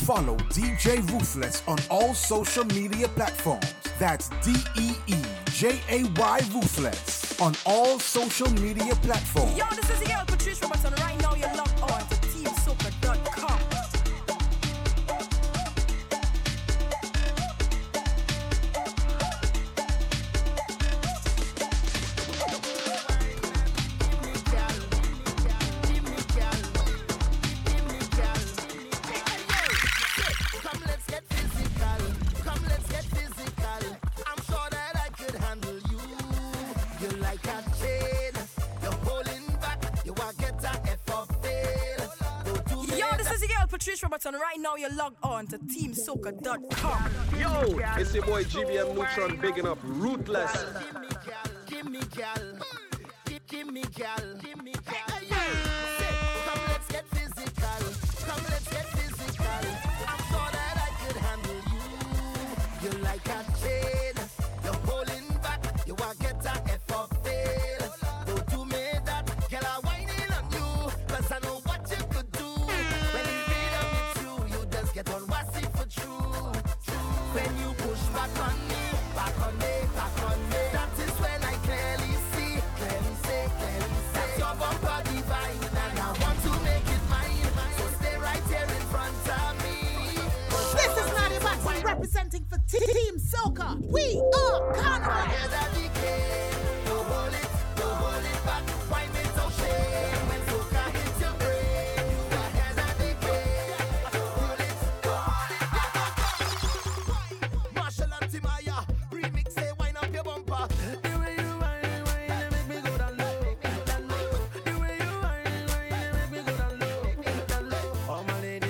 Follow 0.09 0.39
DJ 0.49 1.07
Ruthless 1.13 1.63
on 1.69 1.77
all 1.91 2.15
social 2.15 2.65
media 2.65 3.07
platforms. 3.09 3.75
That's 3.99 4.31
D 4.43 4.55
E 4.79 4.95
E 5.07 5.17
J 5.53 5.79
A 5.91 6.05
Y 6.05 6.41
Ruthless 6.55 7.39
on 7.43 7.55
all 7.67 7.99
social 7.99 8.51
media 8.53 8.95
platforms. 9.03 9.55
Yo, 9.55 9.67
this 9.77 9.91
is 9.91 10.01
your 10.01 10.17
girl 10.17 10.25
Patricia 10.27 10.63
Roberts, 10.63 10.85
and 10.87 10.99
right 11.01 11.21
now 11.21 11.35
you're 11.35 11.55
logged 11.55 11.83
on 11.83 11.88
now 44.69 44.77
you're 44.77 44.95
logged 44.95 45.17
on 45.23 45.47
to 45.47 45.59
TeamSoca.com. 45.59 47.11
Yo, 47.39 47.79
it's 47.97 48.15
your 48.15 48.25
boy 48.25 48.45
GBM 48.45 48.95
Nutron 48.95 49.41
bigging 49.41 49.67
up 49.67 49.79
ruthless. 49.83 50.53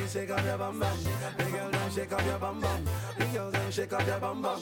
shake 0.09 0.31
up 0.31 0.45
your 0.45 0.57
bum 0.57 0.79
bum. 0.79 0.99
The 1.37 1.45
girl 1.45 1.71
them 1.71 1.91
shake 1.91 2.13
up 2.13 2.25
your 2.25 2.39
bum 2.39 2.61
bum. 2.61 2.85
The 3.19 3.25
girl 3.27 3.51
them 3.51 3.71
shake 3.71 3.93
up 3.93 4.07
your 4.07 4.21
bum 4.21 4.43
bum. 4.43 4.59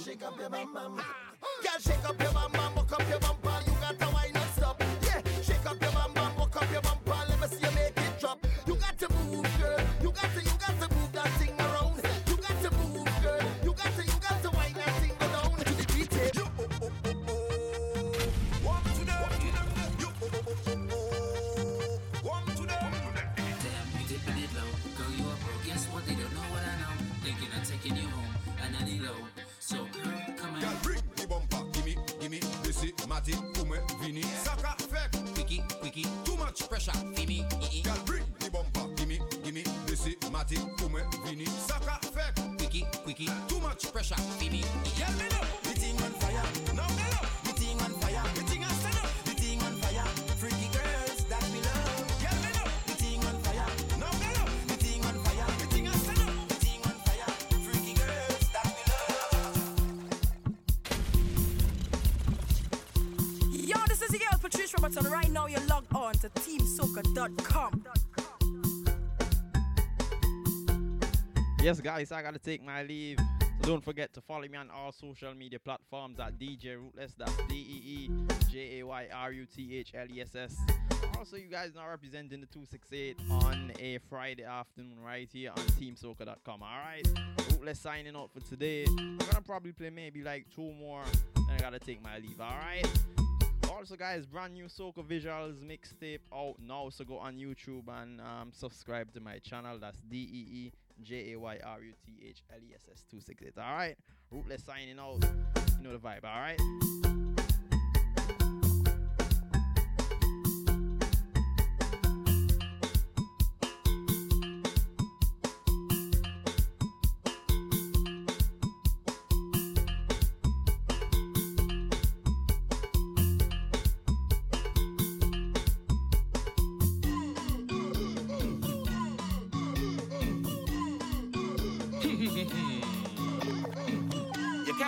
Yes, 71.67 71.81
guys, 71.81 72.12
I 72.12 72.23
gotta 72.23 72.39
take 72.39 72.64
my 72.64 72.85
leave. 72.85 73.19
So 73.41 73.71
don't 73.71 73.83
forget 73.83 74.14
to 74.14 74.21
follow 74.21 74.47
me 74.47 74.57
on 74.57 74.71
all 74.71 74.93
social 74.93 75.35
media 75.35 75.59
platforms 75.59 76.21
at 76.21 76.39
DJ 76.39 76.77
Ruthless. 76.77 77.14
That's 77.19 77.37
D 77.49 77.57
E 77.57 77.83
E 77.85 78.11
J 78.49 78.79
A 78.79 78.87
Y 78.87 79.09
R 79.12 79.33
U 79.33 79.47
T 79.47 79.77
H 79.77 79.91
L 79.97 80.07
E 80.09 80.21
S 80.21 80.37
S. 80.37 80.57
Also, 81.19 81.37
you 81.37 81.49
guys 81.49 81.73
now 81.75 81.89
representing 81.89 82.41
the 82.41 82.47
268 82.47 83.19
on 83.29 83.73
a 83.81 83.99
Friday 84.09 84.45
afternoon 84.45 85.01
right 85.05 85.29
here 85.33 85.51
on 85.51 85.64
TeamSoca.com. 85.81 86.62
All 86.62 86.69
right, 86.87 87.05
Ruthless 87.51 87.81
signing 87.81 88.14
out 88.14 88.31
for 88.33 88.39
today. 88.49 88.85
I'm 88.87 89.19
gonna 89.19 89.43
probably 89.45 89.73
play 89.73 89.91
maybe 89.91 90.23
like 90.23 90.47
two 90.55 90.71
more, 90.71 91.03
and 91.35 91.51
I 91.51 91.59
gotta 91.59 91.81
take 91.81 92.01
my 92.01 92.19
leave. 92.19 92.41
All 92.41 92.47
right. 92.62 92.87
Also, 93.73 93.97
guys, 93.97 94.25
brand 94.25 94.55
new 94.55 94.67
Soca 94.67 95.05
Visuals 95.05 95.61
mixtape 95.61 96.21
out 96.33 96.55
now. 96.64 96.91
So 96.91 97.05
go 97.05 97.19
on 97.19 97.37
YouTube 97.37 97.89
and 97.89 98.21
um, 98.21 98.53
subscribe 98.53 99.12
to 99.14 99.21
my 99.21 99.39
channel. 99.39 99.81
That's 99.81 99.99
D 100.09 100.17
E 100.17 100.47
E 100.59 100.73
J 101.03 101.32
A 101.32 101.38
Y 101.38 101.59
R 101.64 101.82
U 101.82 101.92
T 102.05 102.12
H 102.26 102.42
L 102.53 102.59
E 102.59 102.74
S 102.74 102.82
S 102.92 103.05
268. 103.11 103.53
All 103.59 103.76
right. 103.76 103.97
Ruthless 104.30 104.64
signing 104.64 104.99
out. 104.99 105.24
You 105.78 105.84
know 105.84 105.92
the 105.92 105.99
vibe. 105.99 106.24
All 106.24 106.40
right. 106.40 107.16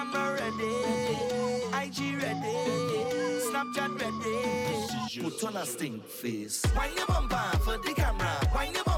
Instagram 0.08 0.38
ready, 0.38 1.86
IG 1.86 2.22
ready, 2.22 2.56
Snapchat 3.50 4.00
ready. 4.00 5.22
Put 5.22 5.44
on 5.44 5.56
a 5.56 5.66
stink 5.66 6.06
face. 6.06 6.64
Why 6.74 6.90
you 6.96 7.04
bumper 7.06 7.58
for 7.58 7.78
the 7.78 7.92
camera? 7.94 8.48
Why 8.52 8.70
you? 8.74 8.97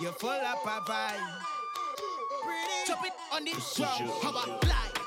You're 0.00 0.12
full 0.12 0.30
up 0.30 0.64
a 0.64 0.80
vibe. 0.90 1.18
Chop 2.86 3.04
it 3.04 3.12
on 3.32 3.44
the 3.44 3.50
drum. 3.76 4.10
How 4.22 4.30
about 4.30 4.64
life? 4.66 5.01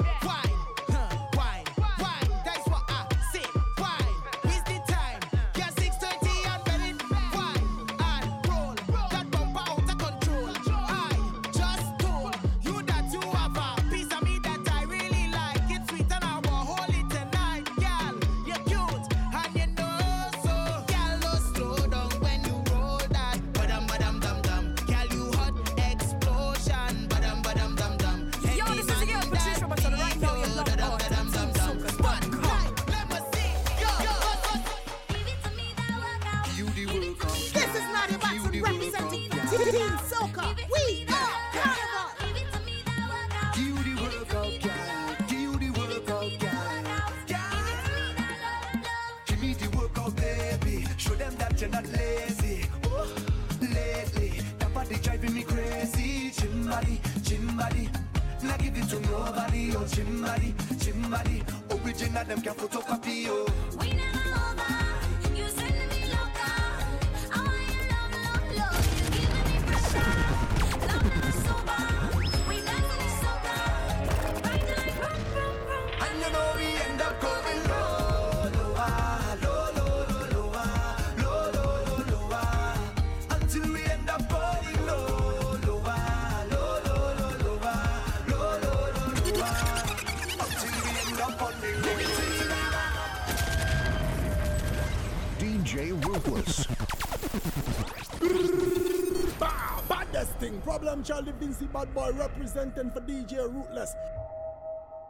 Bad 101.86 101.93
Boy 101.93 102.11
representing 102.17 102.89
for 102.91 103.01
DJ 103.01 103.51
Ruthless. 103.53 103.95